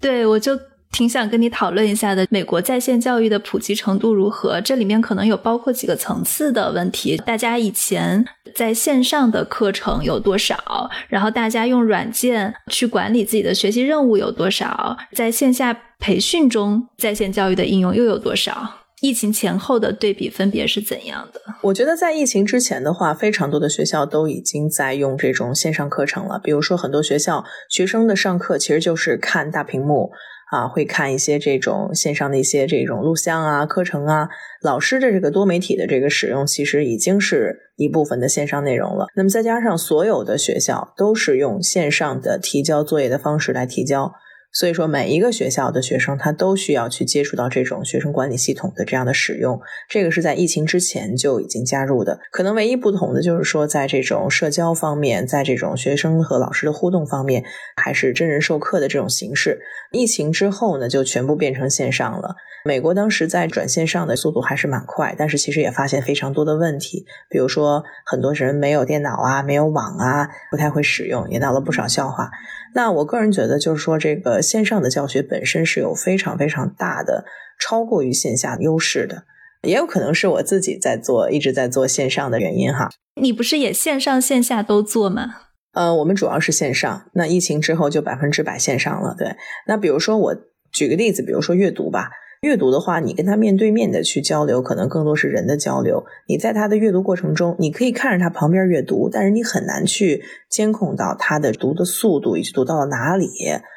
[0.00, 0.58] 对，我就。
[0.94, 4.60] 挺想跟你讨论一下的，美国在线教育的普及程度如何？
[4.60, 7.16] 这里面可能有包括几个层次的问题。
[7.16, 10.88] 大家以前在线上的课程有多少？
[11.08, 14.96] 然后大家用软件去管理自己的学习任务有多少？
[15.12, 18.82] 在线下培训中，在线教育的应用又有多少？
[19.00, 21.40] 疫情前后的对比分别是怎样的？
[21.62, 26.40] 我觉得在疫情之前的话，非常多的学校都已经在用这种线上课程了。
[26.42, 30.12] 比如说，很多学校学生的上课其实就是看大屏幕。
[30.54, 34.28] 啊，会看一些这种线上的一些这种录像啊、课程啊，
[34.62, 39.06] 老师的这个多媒体的这个使用，其实已经是一部分的线上内容了。
[39.16, 44.12] 那么再加上所有的学校都是用线上的提交作业的方式来提交。
[44.54, 52.20] 所以说，每一个学校的学生他都需要去接触到这种学生管理系统的这样的使用，这个是在疫情之前就已经加入的。
[52.30, 57.44] 可能唯一不同的就是说，在这种社交方面，在这种学生和老师的互动方面，
[57.76, 59.60] 还是真人授课的这种形式。
[59.90, 62.36] 疫情之后呢，就全部变成线上了。
[62.66, 72.30] 美国当时在转线上的速度还是蛮快，但是其实也发现非常多的问题，比如说很多人没有电脑啊，没有网啊，不太会使用，也闹了不少笑话。
[72.74, 77.24] 那我个人觉得，就是说这个线上的教学本身是有非常非常大的
[77.58, 79.22] 超过于线下优势的，
[79.62, 82.90] 也有可能是我自己在做，一直在做线上的原因哈。
[83.20, 85.36] 你不是也线上线下都做吗？
[85.72, 89.14] 呃，我们主要是线上，那疫情之后就百分之百线上了。
[89.16, 90.36] 对，那比如说我
[90.72, 92.10] 举个例子，比如说阅读吧。
[92.44, 96.04] 阅读的话，你跟他面对面的去交流，可能更多是人的交流。
[96.28, 103.26] 你在他的阅读过程中，你可以看着他旁边阅读，但是你很难去监控到他的读的速度以及读到了哪里，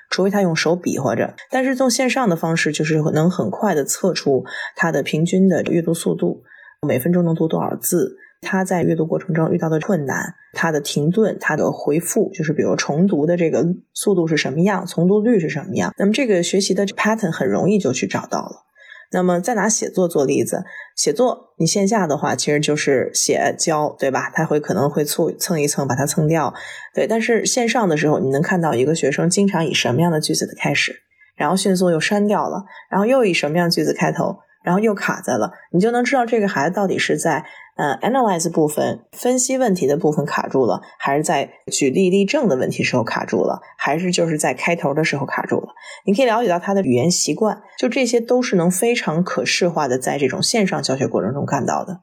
[0.10, 1.34] 除非他用手比划着。
[1.50, 4.44] 但是从线上的方式，就是能很快的测出
[4.76, 6.44] 他的平均的阅读速度，
[6.86, 8.18] 每分钟能读多少字。
[8.42, 15.94] 他在阅读过程中遇到的困难，他的停顿，他的回复，就是比如重读的这个速度是什么样，重读率是什么样。
[15.98, 18.64] 那么这个学习的 pattern 很容易就去找到了。
[19.12, 24.30] 那么再拿写作做例子，写作你线下的话其实就是写教，对吧？
[24.34, 26.54] 他会可能会蹭蹭一蹭把它蹭掉，
[26.94, 27.08] 对。
[27.08, 30.94] 但是线上的时候，你能看到一个学生经常以什么样的句子的开始，
[31.36, 34.38] 然后迅速又删掉了，然后又以什么样句子开头。
[34.64, 37.46] 然后又卡在了，你就能知道这个孩子到底是在
[37.78, 45.70] 呃 analyze 部分分析问题的部分卡住了，还是在举例例证的问题时候卡住了，还是就是在开头的时候卡住了。
[46.06, 52.02] 你可以了解到他的语言习惯，就这些都是能非常可视化的在这种线上教学过程中看到的。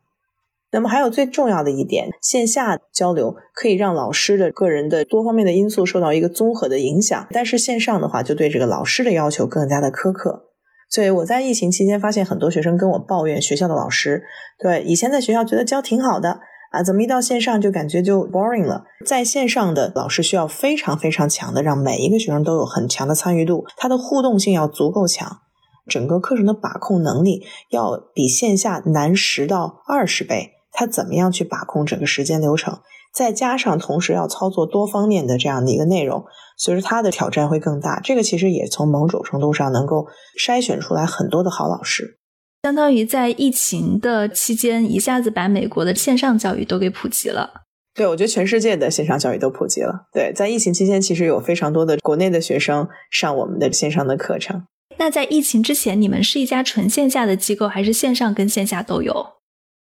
[0.71, 10.51] 那么还有最重要的一点，线下交流可以让老师的个人的多方面的因素受到一个综合的影响，但是线上的话就对这个老师的要求更加的苛刻。
[10.91, 14.23] 所以我在疫情期间发现很多学生跟我抱怨学校的老师，
[14.59, 18.85] 对以前在学校觉得教挺好的啊，怎么一到线上就感觉就 boring 了？
[19.05, 25.41] 在线上的老师需要非常非常强的，让每一个学生都有很强的参与度，他的互动性要足够强。
[25.87, 30.53] 整个课程的把控能力要比线下难十到二十倍。
[30.73, 32.81] 他怎么样去把控整个时间流程？
[33.15, 36.25] 再加上同时要操作多方面的这样的一个内容，
[36.59, 38.01] 所以说他的挑战会更大。
[38.03, 40.07] 这个其实也从某种程度上能够
[40.39, 42.19] 筛选出来很多的好老师。
[42.65, 47.63] 相当于在疫情的期间，一下子把美国的线上教育都给普及了。
[47.95, 50.07] 对，我觉得全世界的线上教育都普及了。
[50.13, 54.65] 对，在疫情期间，其实有非常多的国内的学生上我们的线上的课程。
[54.97, 59.27] 那在疫情之前，你们是一家纯线下的机构，还是线上跟线下都有？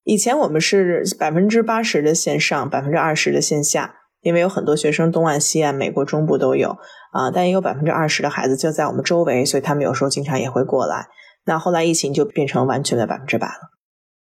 [0.03, 6.77] 以前我们是百分之八十的线上，百分之二十的线下，因为有很多学生东岸、西岸、美国中部都有
[7.11, 11.07] 啊，但也有百分之二十的孩子就在我们周围，所以他们有时候经常也会过来。
[11.45, 13.71] 那后来疫情就变成完全的百分之百了。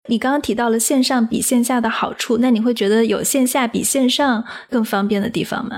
[0.09, 5.77] 你刚刚提到了线上比线下的好处，那你会觉得有线下比线上更方便的地方吗？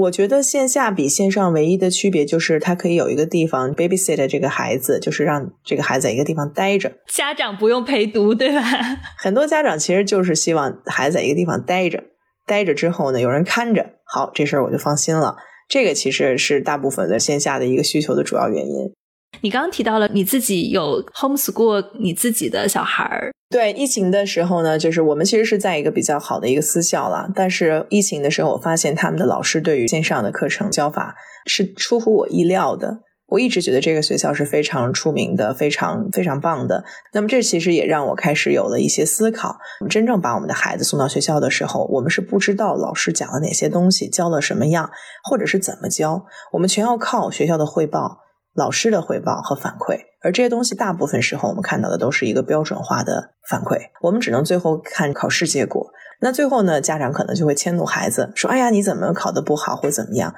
[0.00, 8.62] 我觉得线下比线上唯一的区别就是，它可以有一个地方 babysit 这个孩子，就是让这个孩子在一个地方待着，家长不用陪读，对吧？
[9.18, 12.04] 很多家长其实就是希望孩子在一个地方待着，
[12.46, 15.36] 待着之后呢，有人看着，好，这事儿我就放心了。
[15.68, 18.92] 这个其实是大部分的线下的一个需求的主要原因。
[19.40, 23.30] 你刚刚提到了你自己有 homeschool 你自己的小孩儿。
[23.50, 31.14] 对疫情的时候呢，就是我们其实是在一个比较好的一个私校了，但是疫情的时候，我发现他们的老师对于线上的课程教法
[31.46, 33.00] 是出乎我意料的。
[33.28, 36.82] 我一直觉得这个学校是非常出名的，非常非常棒的。
[37.12, 39.56] 那么这其实也让我开始有了一些思考。
[39.80, 44.90] 我们真正把我们的孩子送到学校的时候，我们是不知道老师讲了哪些东西，教了什么样，
[45.24, 48.18] 或者是怎么教，我们全要靠学校的汇报。
[48.58, 55.86] 老师的汇报和反馈，而这些东西大部分时候我们看到的都是一个标准化的反馈，我们只能最后看考试结果。
[56.20, 60.34] 那最后呢，家长可能就会迁怒孩子，说：“哎呀，你怎么考得不好，或怎么样？”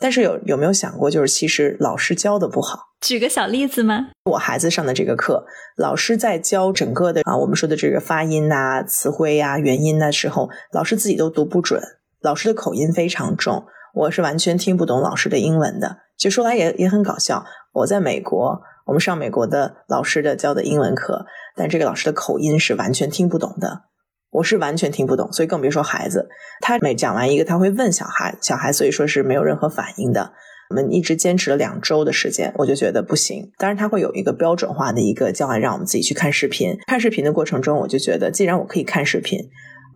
[0.00, 2.88] 但是有有没有想过，就是其实老师教的不好？
[3.00, 4.08] 举个小例子吗？
[4.24, 5.44] 我孩子上的这个课，
[5.76, 11.80] 老师在教整个的啊，我们说的这个发音呐、词汇呀、元音的时候，老师自己都读不准，
[12.20, 15.98] 老师的口音非常重，我是完全听不懂老师的英文的。
[16.20, 17.42] 就说来也也很搞笑。
[17.72, 21.24] 我在美国，我们上美国的老师的教的英文课，
[21.56, 23.84] 但这个老师的口音是完全听不懂的，
[24.30, 26.28] 我是完全听不懂，所以更别说孩子。
[26.60, 30.34] 他每讲完一个，他会问小孩，小孩所以说是没有任何反应的。
[30.68, 33.50] 我们一直坚持了两周的时间，我就觉得不行。
[33.56, 36.76] 当然，他会有一个标准化的一个教案，让我们自己去看视频。
[36.86, 39.38] 看视频的过程中，我就觉得，既然我可以看视频。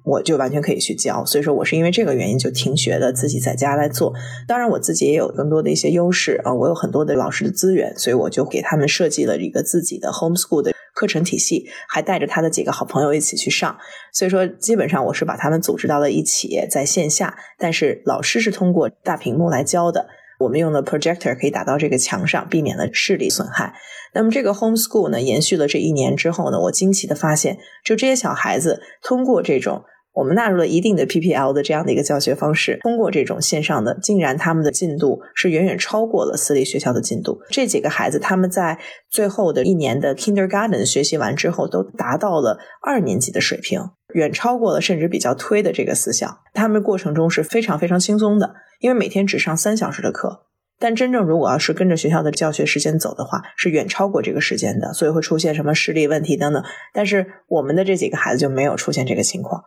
[0.04, 4.12] 我就完全可以去教，所以说我是因为这个原因就停学了，自己在家来做。
[4.46, 13.74] 当然，我自己也有更多的一些优势啊，我有很多的老师的资源，所以我就给他们设计了一个自己的 homeschool 的课程体系，还带着他的几个好朋友一起去上。
[14.12, 20.06] 所以说，基本上我是把他们组织到了一起，在线下，但是老师是通过大屏幕来教的。
[20.40, 23.72] 我们用的 projector 可以打到这个墙上，避免了视力损害。
[24.12, 29.82] 那么这个 homeschool 呢，延续了这一年之后呢，我惊奇的发现，就这些小孩子通过这种。
[30.14, 37.40] 我们纳入了一定的 PPL 的这样的一个教学方式，通过这种线上的，竟然他们的进度是远远超过了私立学校的进度。
[37.50, 38.79] 这几个孩子他们在
[39.11, 43.81] 最后的一年的 Kindergarten 学习完之后，都达到了二年级的水平，
[44.14, 46.38] 远超过了甚至比较推的这个私校。
[46.53, 50.42] 他们过程中是非常非常轻松的，因为每天只上三小时的课，
[50.79, 56.62] 但真正如果要是跟着学校的教学时间走的话，是远超过这个时间的，所以会出现什么视力问题等等。
[56.92, 59.64] 但是我们的这几个孩子就没有出现这个情况。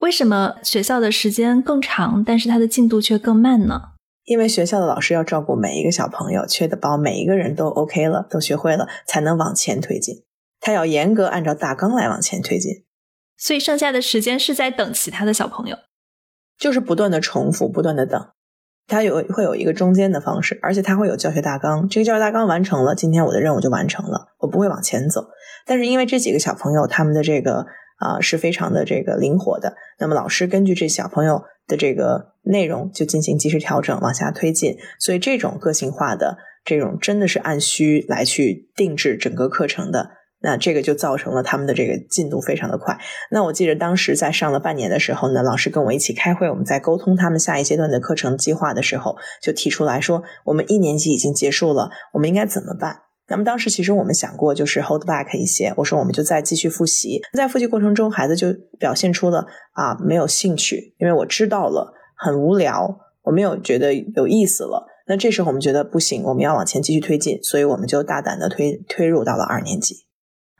[0.00, 3.80] 为什么学校的时间更长，但是他的进度却更慢呢？
[4.24, 10.24] 因为学校的老师要照顾每一个小朋友，确保每一个人都 OK 了，都学会了，才能往前推进。
[10.60, 12.84] 他要严格按照大纲来往前推进。
[13.38, 15.76] 所以剩下的时间是在等其他的小朋友，
[16.58, 18.28] 就是不断的重复，不断的等。
[18.86, 21.88] 他有会有一个中间的方式，而且他会有教学大纲。
[21.88, 25.28] 这个教学大纲完成了，今天我的任务就完成了，我不会往前走。
[25.64, 27.66] 但是因为这几个小朋友，他们的这个。
[27.96, 29.74] 啊，是非常的这个灵活的。
[29.98, 34.76] 那么老师根据这小朋友的这个内容就进行及时调整，往下推进。
[34.98, 42.98] 所以这种个性化的这种真的是按需来去定制整个课程的，那这个就造成了他们的这个进度非常的快。
[43.30, 52.98] 那我记得当时在上了半年的时候呢，老师跟我一起开会，我们在沟通他们下一阶段的课程计划的时候，就提出来说，我们一年级已经结束了，我们应该怎么办？
[53.28, 57.20] 那么当时其实我们想过，就是 hold back 一些，我说我们就再继续复习。
[57.32, 64.86] 在复习过程中，孩子就表现出了啊没有兴趣，因为我知道了很无聊，我没有觉得有意思了。
[65.08, 70.06] 那这时候我们觉得不行，我们要往前继续推进，所以我们就大胆的推推入到了二年级。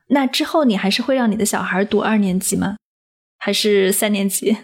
[0.09, 2.77] 那之后你还是会让你的小孩读二年级吗？
[3.39, 4.57] 还是三年级？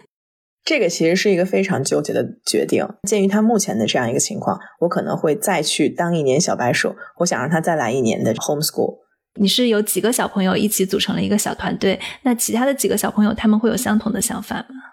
[0.64, 2.86] 这个其实是一个非常纠结的决定。
[3.08, 6.94] 鉴于他目前的这样一个情况，我可能会再去当一年小白鼠。
[7.18, 8.98] 我想让他再来一年的 homeschool。
[9.40, 11.98] 你是有几个小朋友一起组成了一个小团队？
[12.22, 14.91] 那其他的几个小朋友他们会有相同的想法吗？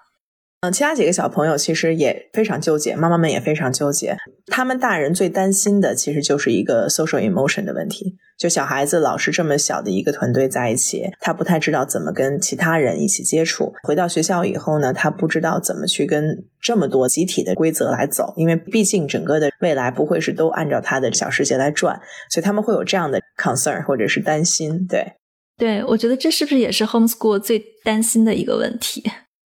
[0.61, 4.17] 嗯，其他几个小朋友其实也非常纠结，妈妈们也非常纠结。
[4.47, 8.17] 他们大人最担心的其实就是一个 social emotion 的问题。
[8.37, 13.73] 就小孩子老是这么小的一个团队在一起，他不太知道怎么跟其他人一起接触。
[13.83, 21.97] 回到学校以后呢，他不知道怎么去跟这么多集体的规则来走，因为毕竟整个的未来不会是都按照他的小世界来转，
[22.29, 24.85] 所以他们会有这样的 concern 或者是担心。
[24.87, 25.13] 对，
[25.57, 29.03] 对我觉得这是不是也是 homeschool 最担心的一个问题？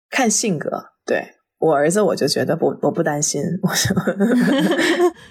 [0.10, 0.70] 看性格，
[1.05, 1.24] 对
[1.60, 3.70] 我儿子我就觉得不，我不担心，我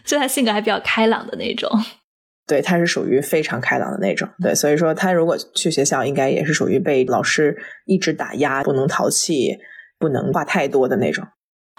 [0.05, 1.71] 就 他性格还比较开朗的那种。
[2.47, 4.27] 对，他是属于非常开朗的那种。
[4.41, 9.59] 对，所以说他如果去学校，应该也是属于被老师一直打压，不能淘气，
[9.99, 11.27] 不能话太多的那种。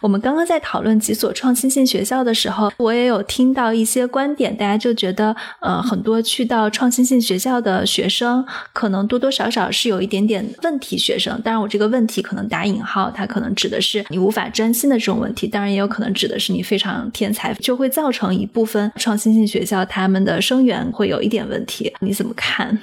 [0.02, 11.40] 我们刚刚在讨论几所创新性学校的时候，我也有听到一些观点，大家就觉得，呃，很多去到创新性学校的学生，可能多多少少是有一点点问题学生。
[11.42, 15.48] 当然，我这个问题可能打引号，它可能指的是你无法专心的这种问题。
[15.48, 21.94] 当然，也有可能指的是你非常天才，就会造成一部分创新性学校他们的生源会有一点问题。
[22.00, 22.80] 你怎么看？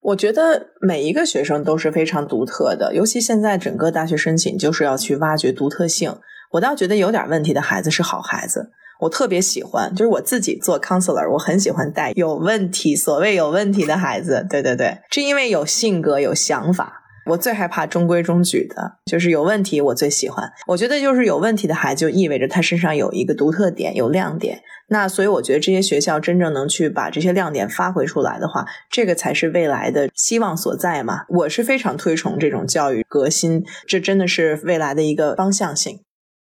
[0.00, 6.14] 我觉得每一个学生都是非常独特的，尤其现在整个大学申请就是要去挖掘独特性。
[6.52, 8.70] 我倒觉得有点问题的孩子是好孩子，
[9.00, 17.04] 我特别喜欢，就是我自己做 counselor，我很喜欢带有问题，所谓有问题的孩子，对对对，是因为有性格、有想法。
[17.26, 20.50] 我最害怕中规中矩的，就是有问题，我最喜欢。
[20.66, 24.62] 我觉得就是有问题的孩子，就意味着他身上有一个独特点，有亮点。
[24.88, 31.24] 那所以我觉得这些学校真正能去把这些亮点发挥出来的话，这个才是未来的希望所在嘛。
[31.28, 36.00] 我是非常推崇这种教育革新，这真的是未来的一个方向性。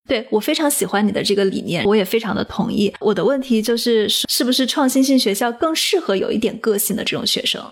[0.09, 2.93] 对我非常喜欢你的这个理念，我也非常的同意。
[2.99, 7.63] 我的问题就是，是不是创新性学校更适合有一点个性的这种学生？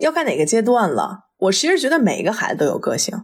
[0.00, 1.20] 要看哪个阶段了。
[1.36, 3.14] 我其实觉得每一个孩子都有个性。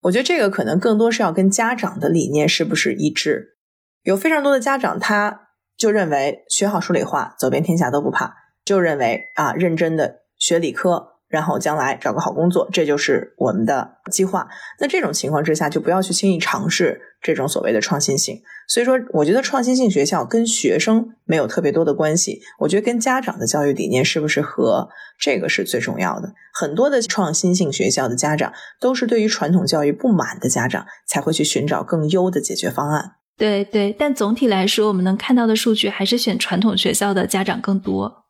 [0.00, 3.58] 我觉得这个可能更多是要跟家长的理念是不是一致。
[4.02, 8.34] 有非常多的家长，他就认为学好数理化，走遍天下都不怕，
[8.64, 11.11] 就认为啊，认真的学理科。
[11.32, 14.46] 然后将来找个好工作，这就是我们的计划。
[14.78, 18.42] 那这种情况之下，就不要去轻易尝试这种所谓的创新性。
[18.68, 22.42] 所以说，我觉得创新性学校跟学生没有特别多的关系。
[22.58, 26.34] 我觉得跟家长的教育理念是不是和，这个是最重要的。
[26.52, 33.12] 很多的创新性学校的家长都是对于传统教育不满的家长，才会去寻找更优的解决方案。
[33.38, 38.26] 对对，但总体来说，我们能看到的数据还是选传统学校的家长更多。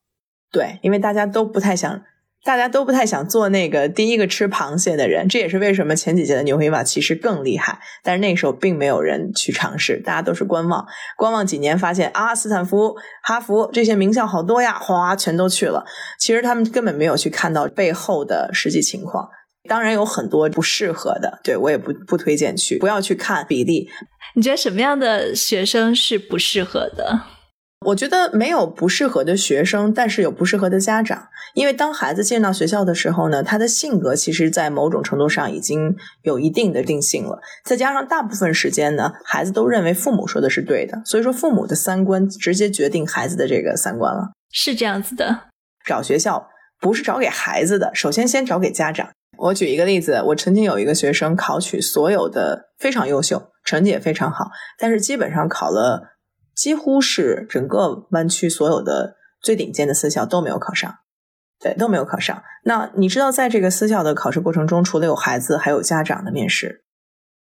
[0.52, 2.00] 对，因为大家都不太想。
[2.44, 7.78] 大家都不太想做那个第一个吃螃蟹的人，这也是为什么前几届的牛皮瓦其实更厉害。
[8.02, 10.84] 但是那时候并没有人去尝试，大家都是观望，
[11.16, 15.84] 观望几年，发现啊，斯坦福、哈佛这些名校好多呀，哗，全都去了。
[16.18, 19.28] 其实他们根本没有去看到背后的实际情况。
[19.68, 23.88] 当然有很多不适合的，对我也不不推荐去，不要去看比例。
[24.34, 27.20] 你觉得什么样的学生是不适合的？
[27.86, 31.28] 我觉得没有不适合的学生，但是有不适合的家长。
[31.54, 37.40] 因为当孩子进到学校的时候呢，他的性格其实，在某种程度上已经有一定的定性了。
[37.64, 44.30] 再加上大部分时间呢，孩子都认为父母说的是对的，所以说父母的三观直接决定孩子的这个三观了。
[44.50, 45.40] 是这样子的。
[45.84, 46.48] 找学校
[46.80, 49.10] 不是找给孩子的，首先先找给家长。
[49.36, 56.11] 我举一个例子，我曾经有一个学生考取所有的非常优秀，成绩也非常好，但是基本上考了。
[56.62, 60.94] 几乎是整个湾区所有的最顶尖的私校都没有考上，
[61.58, 62.40] 对，都没有考上。
[62.62, 66.84] 那你知道，在这个私校的考试过程中，除了有孩子，还有家长的面试。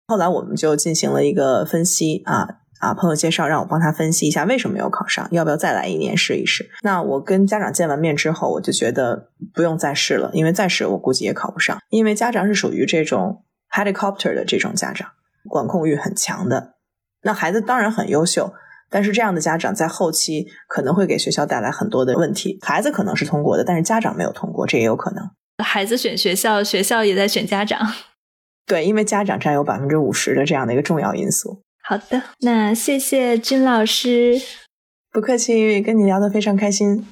[0.06, 2.46] 后来我们就进行了一个分析啊
[2.78, 6.70] 啊，朋友介绍让我帮他分析一下为什么没有考上，要不要再来一年试一试。
[6.84, 13.42] 那我跟家长见完面之后，我就觉得不用再试了，因为再试我估计也考不上，因为家长是属于这种
[13.74, 15.08] helicopter 的这种家长，
[15.48, 16.74] 管控欲很强的。
[17.22, 18.54] 那孩子当然很优秀。
[18.90, 22.58] 但是这样的家长在后期可能会给学校带来很多的问题。
[22.62, 25.30] 孩子可能是通过的，但是家长没有通过，这也有可能。
[25.64, 27.80] 孩子选学校，学校也在选家长。
[28.66, 31.62] 对，因为家长占有百分之五十的这样的一个重要因素。
[31.82, 34.40] 好的，那谢谢君老师。
[35.10, 37.06] 不客气，跟你聊得非常开心。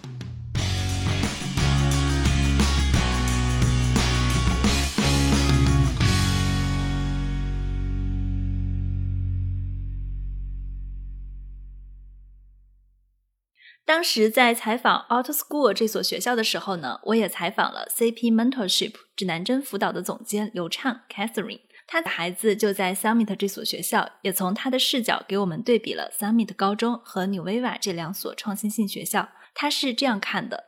[13.86, 29.28] 当时在采访 Auto School 这所学校的时候呢，我也采访了 CP Mentorship 指南针辅导的总监刘畅 Catherine，他的孩子就在 Summit 这所学校，也从他的视角给我们对比了 Summit 高中和 New Viva 这两所创新性学校。
[29.54, 30.64] 他是这样看的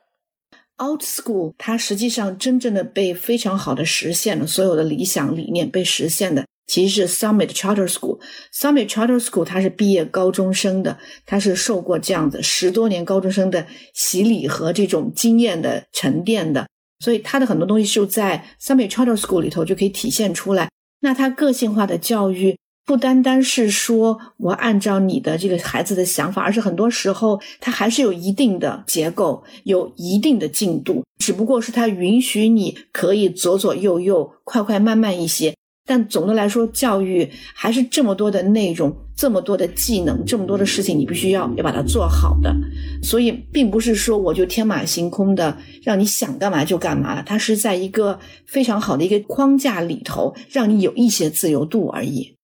[0.80, 6.46] ：Out School 它实际上真正的被非常好的实现了所有的理想理念被实现的。
[6.68, 10.96] 其实是 Summit Charter School，Summit Charter School 它是毕业高中生的，
[11.26, 16.68] 它是受过这样子十多年高中生的洗礼和这种经验的沉淀的，
[17.00, 20.68] 所以它的很多东西就在 Summit Charter School 里头就可以体现出来。
[21.00, 35.54] 那它个性化的教育不单单是说我按照你的这个孩子的想法，而是很多时候它还是有一定的结构，有一定的进度，只不过是它允许你可以左左右右、快快慢慢一些。
[35.88, 42.54] 但总的来说，教育还是这么多的内容，这么多的技能，这么多的事情，你必须要要把它做好的。
[43.02, 52.34] 所以，并不是说我就天马行空的让你想干嘛就干嘛了，它是在一个非常好的一个框架里头，让你有一些自由度而已。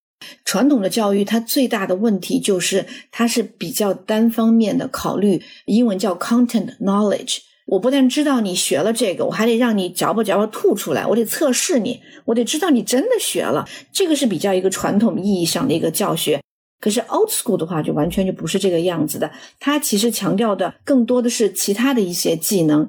[0.47, 7.41] 传统的教育它最大的问题就是它是比较单方面的考虑，英文叫 content knowledge。
[7.67, 13.67] 我不但知道你学了这个，我还得让你嚼吧嚼吧吐出来，我得测试你，我得知道你真的学了。
[13.91, 16.41] 这个是比较一个传统意义上的一个教学。
[16.81, 19.31] 可是 old school 的话，就完全就不是这个样子的。
[19.59, 22.87] 它其实强调的更多的是其他的一些技能，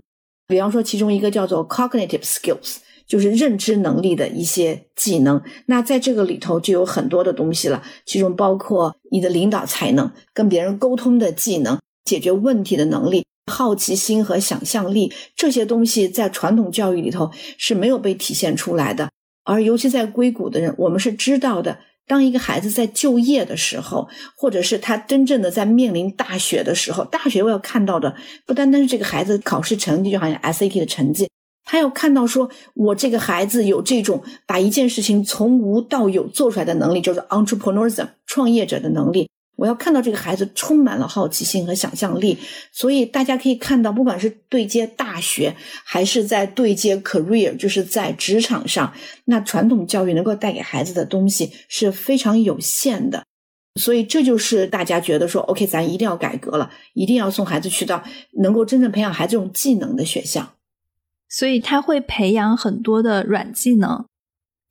[0.48, 5.42] 比方说其中一个叫做 cognitive skills，就是认知能力的一些技能。
[5.68, 13.26] 那在这个里头就有很多的东西了，其中包括你的领导才能、跟别人沟通的技能、解决问题的能力。
[13.52, 19.10] 好奇心和想象力这些东西在传统教育里头是没有被体现出来的，
[19.44, 21.78] 而尤其在硅谷的人，我们是知道的。
[22.08, 28.16] 当一个孩子在就业的时候，或者是他真正的在面临大学的时候，大学我要看到的
[28.46, 31.28] 不单单是这个孩子考试成绩，就好像 SAT 的成绩，
[31.64, 39.28] 他要看到说我这个孩子有这种把一件事情从无到有做出来的能力，叫做 entrepreneurism 创业者的能力。
[39.56, 42.38] 我要看到这个孩子充满了好奇心和想象力，
[42.72, 48.94] 所以大家可以看到，不管是对接大学，还是在对接 career，就是在职场上，
[49.26, 53.24] 那传统教育能够带给孩子的东西是非常有限的。
[53.80, 58.04] 所以这就是大家觉得说，OK，咱一定要改革了，一定要送孩子去到
[58.40, 60.54] 能够真正培养孩子这种技能的学校。
[61.28, 64.06] 所以他会培养很多的软技能。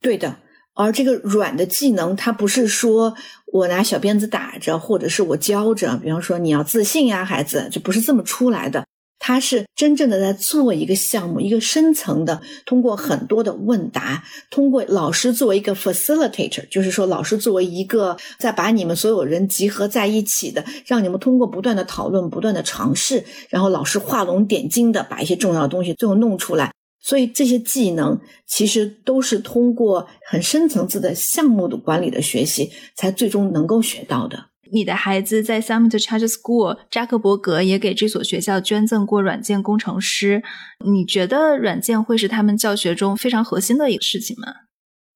[0.01, 0.37] 对的。
[0.75, 3.15] 而这个软的技能，它不是说
[3.47, 5.97] 我拿小鞭子打着，或者是我教着。
[5.97, 8.85] 比方说，你要自信呀，孩子，就不是这么出来的。
[9.17, 26.71] 他是真正的在做一个项目，一个深层的，通过很多的问答，通过老师作为一个 facilitator，就是说老师作为一个在把你们所有人集合在一起的，让你们通过不断的讨论、不断的尝试，然后老师画龙点睛的把一些重要的东西最后弄出来。
[27.05, 34.45] 所以这些技能其实都是通过很深层次的项目的管理的学习，才最终能够学到的。
[34.73, 40.41] 你的孩子在 Summit Charter School，扎克伯格也给这所学校捐赠过软件工程师。
[40.83, 44.47] 你觉得软件会是他们教学中非常核心的一个事情吗？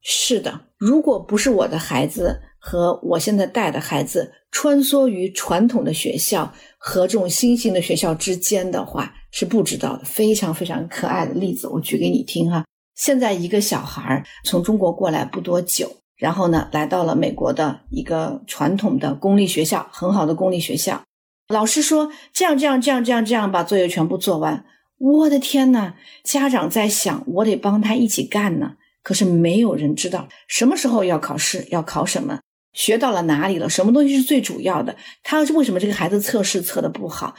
[0.04, 9.16] 是的，如果不是我的孩子和我现在带的孩子穿梭于传统的学校和这种新型的学校之间的话。
[9.32, 12.66] 是不知道的，非常非常可爱的例子，我举给你听哈。
[12.96, 21.02] 现在一个小孩从中国过来不多久，然后呢，来到了美国的一个传统的公立学校，很好的公立学校。
[21.48, 24.66] 老师说这样这样这样这样这样把作业全部做完。
[24.98, 28.74] 我的天呐，家长在想，我得帮他一起干呢。
[29.02, 32.40] 可是没有人知道什么时候要考试，要考什么。
[32.74, 33.70] 学到了哪里了？
[33.70, 34.96] 什么东西是最主要的？
[35.24, 37.34] 他是为什么这个孩子测试测的不好？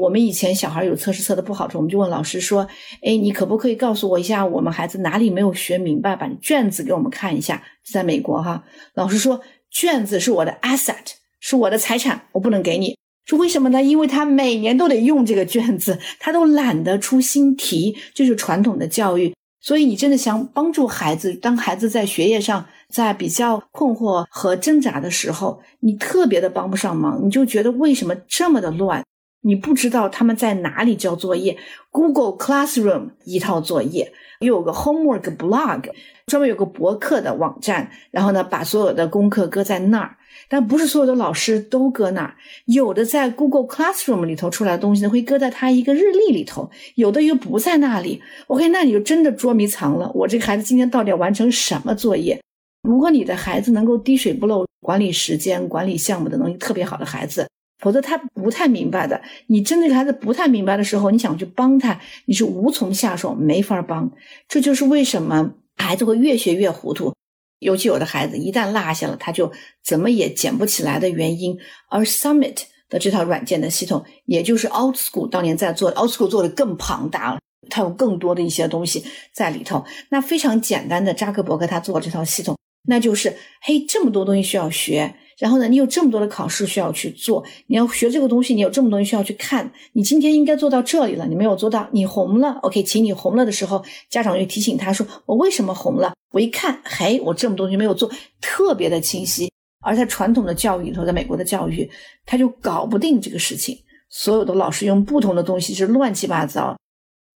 [0.00, 2.66] 我们以前小孩有测试测的不好时，我们就问老师说
[3.02, 6.16] ：“哎，你可不可以告诉我一下，我们孩子哪里没有学明白？
[6.16, 8.64] 把卷子给我们看一下。”在美国哈，
[8.94, 12.96] 老师说卷子是我的 asset，是我的财产，我不能给你。
[13.24, 13.82] 说为什么呢？
[13.82, 19.32] 因为他每年都得用这个卷子，他都懒得出新题，就是传统的教育。
[19.62, 22.66] 所以你真的想帮助孩子，当孩子在学业上。
[22.92, 29.02] 在比较困惑和挣扎的时候，你特别的帮不上忙，你就觉得为什么这么的乱？
[29.42, 31.56] 你不知道他们在哪里交作业。
[31.90, 35.90] Google Classroom 一套作业，又有个 Homework Blog，
[36.26, 40.16] 专门有个博客的网站，然后呢，把所有的功课搁在那儿。
[40.48, 42.34] 但不是所有的老师都搁那儿，
[42.64, 48.22] 有的在 Google Classroom 里头出来的东西呢，会搁在他一个日历里头，有的又不在那里。
[48.46, 50.10] OK，那你就真的捉迷藏了。
[50.14, 52.40] 我这个孩子今天到底要完成什么作业？
[52.82, 57.46] 如果你的孩子能够滴水不漏、管理时间、管理项目的能力特别好的孩子，
[57.82, 59.20] 否则他不太明白的。
[59.48, 64.10] 你针对孩子不太明白的时候，你想去帮他，你是无从下手，没法帮。
[64.48, 67.12] 这就是为什么孩子会越学越糊涂，
[67.58, 69.52] 尤其有的孩子一旦落下了，他就
[69.84, 71.58] 怎么也捡不起来的原因。
[71.90, 77.40] 而 Summit 的这套软件的系统，也就是 OutSchool 当年在做的，OutSchool 做的更庞大了。
[77.68, 79.84] 它有更多的一些东西在里头。
[80.10, 82.56] 那非常简单的，扎克伯格他做这套系统，
[82.86, 85.14] 那就是嘿，这么多东西需要学。
[85.42, 89.68] 然后呢，你有这么多的考试需要去做，你要学这个东西，你有这么多东西需要去看。
[89.92, 92.52] 你今天应该做到这里了，你没有做到，你红了。
[92.62, 98.08] OK，请你红了的时候，家长又提醒他说：“我为什么红了？”我一看，嘿，我这么多东西没有做，
[98.40, 99.50] 特别的清晰。
[99.84, 101.90] 而在传统的教育里头，在美国的教育，
[102.24, 103.76] 他就搞不定这个事情。
[104.10, 106.76] 所有的老师用不同的东西是乱七八糟。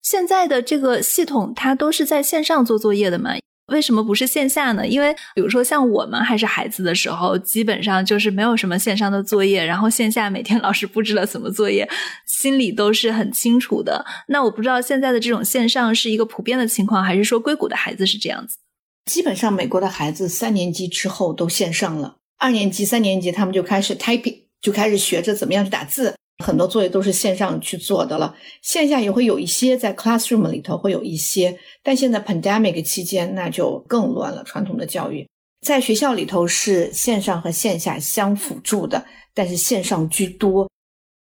[0.01, 3.31] 现在的这个系统，它都是在线上做作业的嘛？
[3.67, 4.87] 为什么不是线下呢？
[4.87, 11.87] 因为比如说像我们还是孩子的时候，基本上就是没有什么线上的作业，然后线下每天 老师布置了什么作业，
[12.25, 14.05] 心里都是很清楚的。
[14.27, 18.57] 那我不知道现在的这种线上是一个普遍的情况，还是说硅谷的孩子是这样子？
[19.05, 26.16] 基本上美国的孩子三年级之后都线上了，二年级、三年级他们就开始 typing，就开始学着怎么样去打字。
[26.43, 34.43] 很多作业都是线上去做的了，线下也会有一些在 classroom 里头会有一些，但现在 pandemic 期间那就更乱了。
[34.43, 35.27] 传统的教育
[35.65, 40.69] 在学校里头是线上和线下相辅助的，但是线上居多。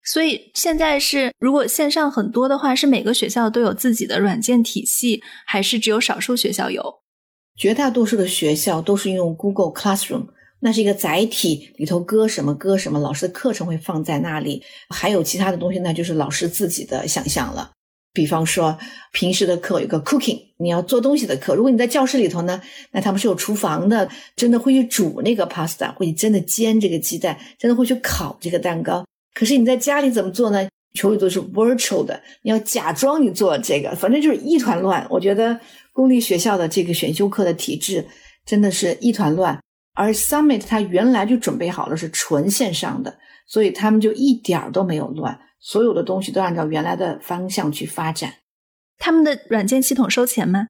[0.02, 7.00] 所以现在是，如果线上很多的话，是每个学校都有自己的软件体系，还是只有少数学校有？
[7.56, 10.26] 绝大多数的学校都是用 Google Classroom。
[10.60, 17.70] 那是一个载体，里头搁什么搁什么，老师的课程会放在那里，还有其他的东西，那就是老师自己的想象了。
[18.12, 18.78] 比方说，
[19.12, 21.54] 平时的课有个 cooking，你要做东西的课。
[21.54, 22.60] 如果你在教室里头呢，
[22.92, 29.04] 那他们是有厨房的，真的会去煮那个 pasta，会真的煎这个鸡蛋，真的会去烤这个蛋糕。
[29.34, 30.66] 可是你在家里怎么做呢？
[30.94, 35.06] 全部都是 virtual 的，你要假装你做这个，反正就是一团乱。
[35.10, 35.60] 我觉得
[35.92, 38.02] 公立学校的这个选修课的体制
[38.46, 39.60] 真的是一团乱。
[39.96, 48.34] 而 Summit 它原来就准备好了是纯线上的，所以他们就一点儿都没有乱，所有的东西都按照原来的方向去发展。
[48.98, 50.66] 他们的软件系统收钱吗？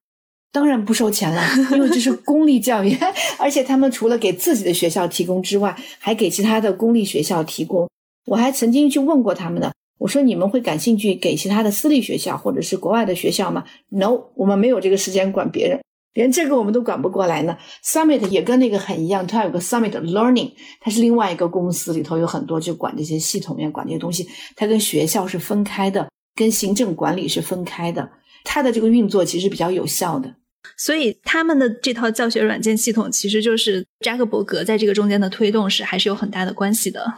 [0.53, 2.97] 当然不收钱了，因为这是 公立教育，
[3.39, 7.89] 而且他们除了给自己的学校提供之外，还给其他的公立学校提供。
[8.27, 15.81] 我还曾经去问过他们的，我说你们会感兴趣给其他的私立学校或者是国外的学校吗？No，我们没有这个时间管别人。
[16.17, 17.57] 连这个我们都管不过来呢。
[17.85, 24.27] Summit 也跟那个很一样，它有个 Summit Learning，它是另外一个公司，里头有很多就管这些系统呀，管这些东西。
[24.57, 28.11] 它跟学校是分开的，跟行政管理是分开的。
[28.43, 30.35] 它的这个运作其实比较有效的。
[30.77, 37.12] 所以他们的这套教学软件系统，其实就是扎克伯格在这个中间的推动是还是有很大的关系的。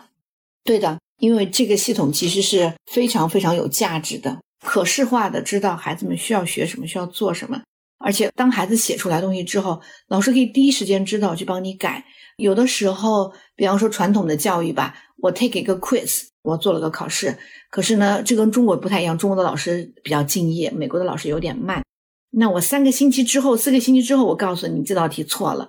[0.64, 7.62] 对的，因为这个系统其实是非常非常有价值的，可视化的，知道孩子们需要学什么，需要做什么。
[7.98, 12.04] 而且，当孩子写出来东西之后，老师可以第一时间知道去帮你改。
[12.36, 17.36] 有的时候，比方说传统的教育吧，我 take 一个 quiz，我做了个考试。
[17.70, 21.82] 可是呢，这跟中国不太一样，中国的老师比较敬业，美国的老师有点慢。
[22.30, 25.68] 那我三个星期之后，四个星期之后，我告诉你这道题错了，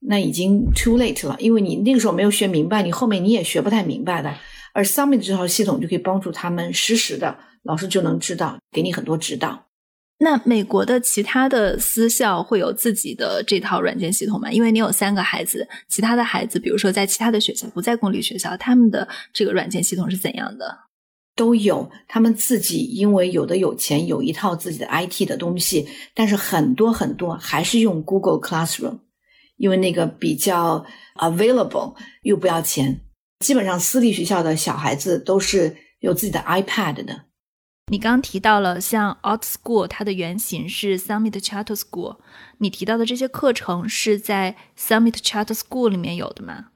[0.00, 4.34] 那已经 too late 了，因为你那个时候没有学明白，你后面你也学不太明白的。
[4.74, 9.67] 而 Summit 这套系统就可以帮助他们实时的，老师就能知道，给你很多指导。
[10.20, 14.50] 那美国的其他的私校会有自己的这套软件系统吗？
[14.50, 20.76] 因为你有三个孩子，其他的孩子，比如说在其他的学校，不在公立学校，他们的这个软件系统是怎样的？
[21.36, 28.98] 都有，他们自己因为有的有钱，有一套自己的 IT 的东西，但是很多很多还是用 Google Classroom，
[29.56, 33.00] 因为那个比较 available 又不要钱。
[33.38, 37.27] 基本上私立学校的小孩子都是有自己的 iPad 的。
[37.90, 42.16] 你刚提到了像 OutSchool，它的原型是 Summit Charter School。
[42.58, 46.66] 你提到的这些课程是在 Summit Charter School 里面有的吗？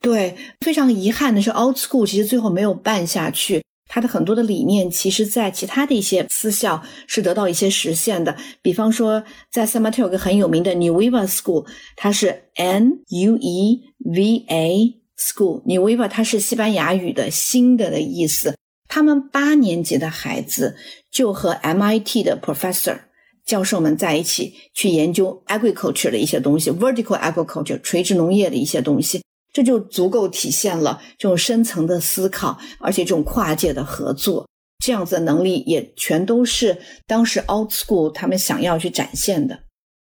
[0.00, 3.64] 对，非常遗憾的是，OutSchool 其实最后没有办下去。
[3.88, 8.36] 它的很多的理念，其实在其他的一些私校是得到一些实现的。
[8.62, 18.56] 比方说，在 Summit 有个很有名的 Nueva School，它是 N U E V A School，Nueva 它是西班牙语的新的的意思。
[18.94, 20.76] 他们八年级的孩子
[21.10, 22.96] 就和 MIT 的 professor
[23.44, 29.20] 教授们在一起去研究 agriculture 的一些东西，vertical agriculture 垂直农业的一些东西，
[29.52, 39.58] 这就足够体现了这种深层的思考，而且这种跨界的合作，这样子的能力也全都是当时 Out School 他们想要去展现的。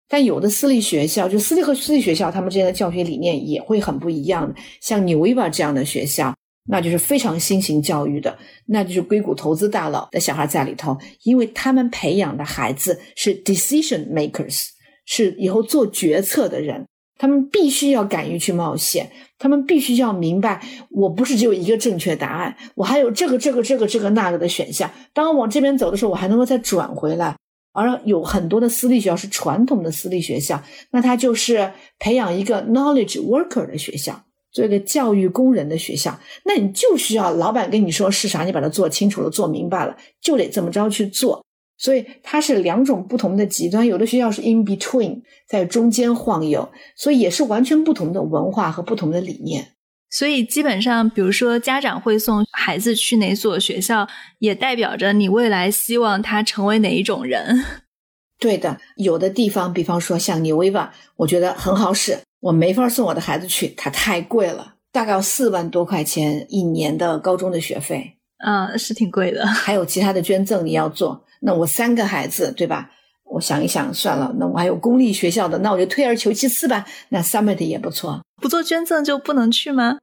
[0.06, 6.34] 但有的私立学校，就私立和私立学校，他们之间的教学理念也会很不一样的，像 New Eva 这样的学校。
[6.68, 14.68] 那就是非常新型教育的，那就是硅谷投资大佬的小孩在里头，因为他们培养的孩子是 decision makers，
[15.04, 16.86] 是以后做决策的人，
[17.18, 20.60] 他们必须要敢于去冒险，他们必须要明白，
[20.90, 24.90] 我不是只有一个正确答案，我还有这个这个这个这个那个的选项。
[25.12, 27.36] 当我往这边走的时候，我还能够再转回来。
[27.74, 34.24] 而有很多的私立学校是传统的私立学校，那它就是培养一个 knowledge worker 的学校。
[34.52, 41.42] 做一个教育工人的学校，那你就需要老板跟你说是啥，你把它做清楚了、做明白了，就得这么着去做。
[41.78, 49.72] 所以它是两种不同的极端，有的学校是 in between，在中间晃悠，所以也是完全不同的文化和不同的理念。
[50.08, 54.06] 所以基本上，比如说家长会送孩子去哪所学校，
[54.38, 57.64] 也代表着你未来希望他成为哪一种人。
[58.38, 62.18] 对的，有的地方，比方说像纽维瓦，我觉得很好使。
[62.42, 69.46] 我没法送我的孩子去，它太贵了，大概要四万多块钱一年的高中的学费，嗯，是挺贵的。
[69.46, 72.90] 还有其他的捐赠你要做，那我三个孩子对吧？
[73.24, 76.84] 我想一想，算了，那我还有公立学校的，那我就退而求其次吧。
[77.10, 79.98] 那 Summit 也不错，不做捐赠就不能去吗？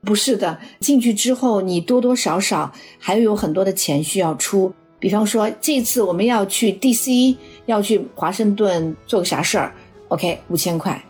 [0.00, 7.36] 不是的，进去之后你多多少少还有很多的钱需要出，比方说这次我们要去 DC，
[7.66, 9.74] 要去华盛顿做个啥事儿
[10.08, 11.00] ，OK，五千块。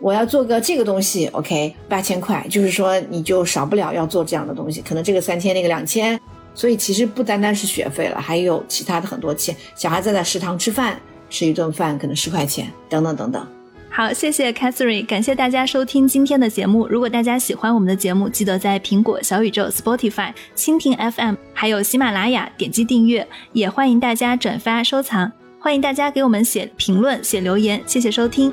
[0.00, 6.18] 我要做个这个东西，OK，八千块，就是说你就少不了要做这样的东西，可能这个三千，那个两千，
[6.54, 9.54] 所以其实不单单是学费了，还有其他的很多钱。
[9.74, 10.98] 小孩子在食堂吃饭，
[11.28, 13.46] 吃一顿饭可能十块钱，等等等等。
[13.90, 16.86] 好，谢谢 Catherine，感谢大家收听今天的节目。
[16.88, 27.82] 如果大家喜欢我们的节目，记得在苹果、小宇宙、Spotify、蜻蜓 FM，还有喜马拉雅点击订阅，也欢迎大家转发收藏，欢迎大家给我们写评论、写留言。
[27.84, 28.50] 谢谢收听。